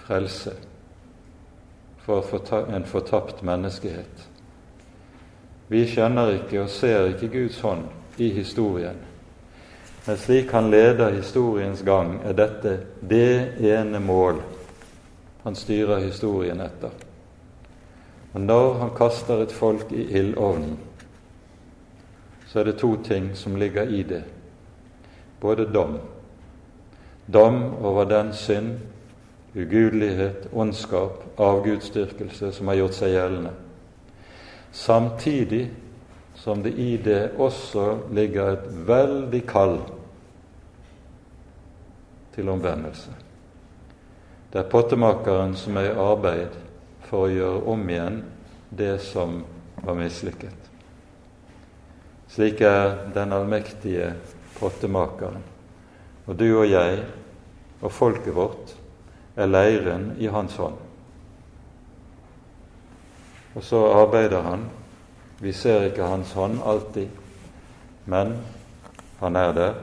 frelse 0.05 0.53
for 2.05 2.25
en 2.77 2.85
fortapt 2.85 3.43
menneskehet. 3.43 4.29
Vi 5.69 5.87
skjønner 5.89 6.35
ikke 6.37 6.61
og 6.63 6.71
ser 6.71 7.09
ikke 7.15 7.31
Guds 7.33 7.61
hånd 7.65 7.87
i 8.21 8.29
historien. 8.37 8.99
Men 10.07 10.17
slik 10.21 10.53
han 10.53 10.69
leder 10.71 11.17
historiens 11.17 11.83
gang, 11.83 12.19
er 12.25 12.37
dette 12.37 12.77
det 13.01 13.57
ene 13.65 14.01
mål 14.01 14.43
han 15.45 15.57
styrer 15.57 16.05
historien 16.05 16.61
etter. 16.61 16.93
Og 18.35 18.41
når 18.41 18.75
han 18.83 18.93
kaster 18.97 19.41
et 19.43 19.53
folk 19.53 19.93
i 19.93 20.05
ildovnen, 20.19 20.77
så 22.55 22.61
er 22.61 22.65
det 22.65 22.77
to 22.79 22.93
ting 23.03 23.33
som 23.35 23.57
ligger 23.57 23.83
i 23.83 24.03
det. 24.07 24.23
Både 25.41 25.65
dom. 25.67 25.97
Dom 27.27 27.75
over 27.83 28.05
den 28.05 28.33
synd, 28.33 28.77
ugudelighet, 29.55 30.47
ondskap, 30.53 31.25
avgudsdyrkelse 31.37 32.53
som 32.53 32.71
har 32.71 32.79
gjort 32.79 32.95
seg 32.95 33.11
gjeldende. 33.11 33.51
Samtidig 34.71 35.65
som 36.39 36.63
det 36.63 36.77
i 36.79 36.95
det 36.97 37.33
også 37.43 37.89
ligger 38.15 38.53
et 38.53 38.69
veldig 38.87 39.41
kall 39.51 39.81
til 42.37 42.49
omvendelse. 42.55 43.17
Det 44.53 44.63
er 44.63 44.71
pottemakeren 44.71 45.57
som 45.59 45.75
er 45.83 45.91
i 45.91 45.99
arbeid 45.99 46.55
for 47.09 47.27
å 47.27 47.35
gjøre 47.35 47.67
om 47.75 47.91
igjen 47.91 48.23
det 48.71 48.93
som 49.03 49.41
var 49.83 49.99
mislykket. 49.99 50.74
Slik 52.35 52.61
er 52.67 52.97
den 53.15 53.33
allmektige 53.33 54.09
pottemakeren. 54.59 55.43
Og 56.27 56.39
du 56.39 56.49
og 56.59 56.67
jeg 56.67 57.05
og 57.79 57.93
folket 57.93 58.35
vårt 58.35 58.73
er 59.37 59.51
leiren 59.51 60.09
i 60.19 60.27
hans 60.27 60.57
hånd. 60.59 60.81
Og 63.55 63.63
så 63.63 63.85
arbeider 64.01 64.43
han. 64.43 64.65
Vi 65.39 65.53
ser 65.55 65.87
ikke 65.87 66.09
hans 66.11 66.33
hånd 66.35 66.59
alltid, 66.65 67.09
men 68.11 68.33
han 69.21 69.37
er 69.37 69.53
der, 69.55 69.79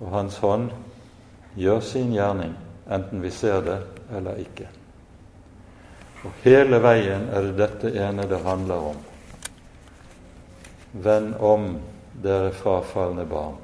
og 0.00 0.12
hans 0.14 0.38
hånd 0.40 0.70
gjør 1.56 1.80
sin 1.84 2.12
gjerning, 2.14 2.54
enten 2.88 3.20
vi 3.24 3.32
ser 3.32 3.60
det 3.66 3.78
eller 4.16 4.40
ikke. 4.40 4.68
Og 6.24 6.40
hele 6.44 6.80
veien 6.82 7.28
er 7.32 7.50
det 7.50 7.56
dette 7.58 7.92
ene 8.00 8.24
det 8.28 8.40
handler 8.44 8.90
om. 8.92 9.05
Vend 10.92 11.34
om, 11.40 11.78
dere 12.22 12.50
frafalne 12.50 13.24
barn, 13.24 13.56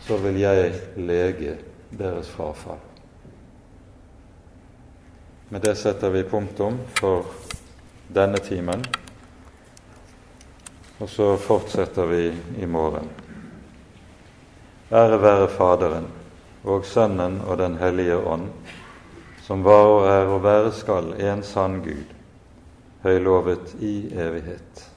så 0.00 0.16
vil 0.16 0.38
jeg 0.40 0.72
lege 0.96 1.56
deres 1.90 2.28
frafall. 2.30 2.80
Med 5.48 5.60
det 5.60 5.74
setter 5.76 6.10
vi 6.10 6.22
punktum 6.22 6.78
for 7.00 7.26
denne 8.08 8.38
timen, 8.38 8.84
og 10.98 11.10
så 11.10 11.34
fortsetter 11.36 12.06
vi 12.06 12.22
i 12.62 12.66
morgen. 12.66 13.10
Ære 14.92 15.18
være 15.22 15.48
Faderen 15.48 16.06
og 16.64 16.86
Sønnen 16.86 17.40
og 17.40 17.58
Den 17.58 17.76
hellige 17.80 18.16
ånd, 18.16 18.48
som 19.42 19.64
var 19.64 19.90
og 19.90 20.06
er 20.06 20.30
og 20.30 20.42
være 20.44 20.72
skal 20.72 21.12
en 21.18 21.42
sann 21.42 21.80
Gud, 21.82 22.16
høylovet 23.02 23.74
i 23.80 24.12
evighet. 24.14 24.91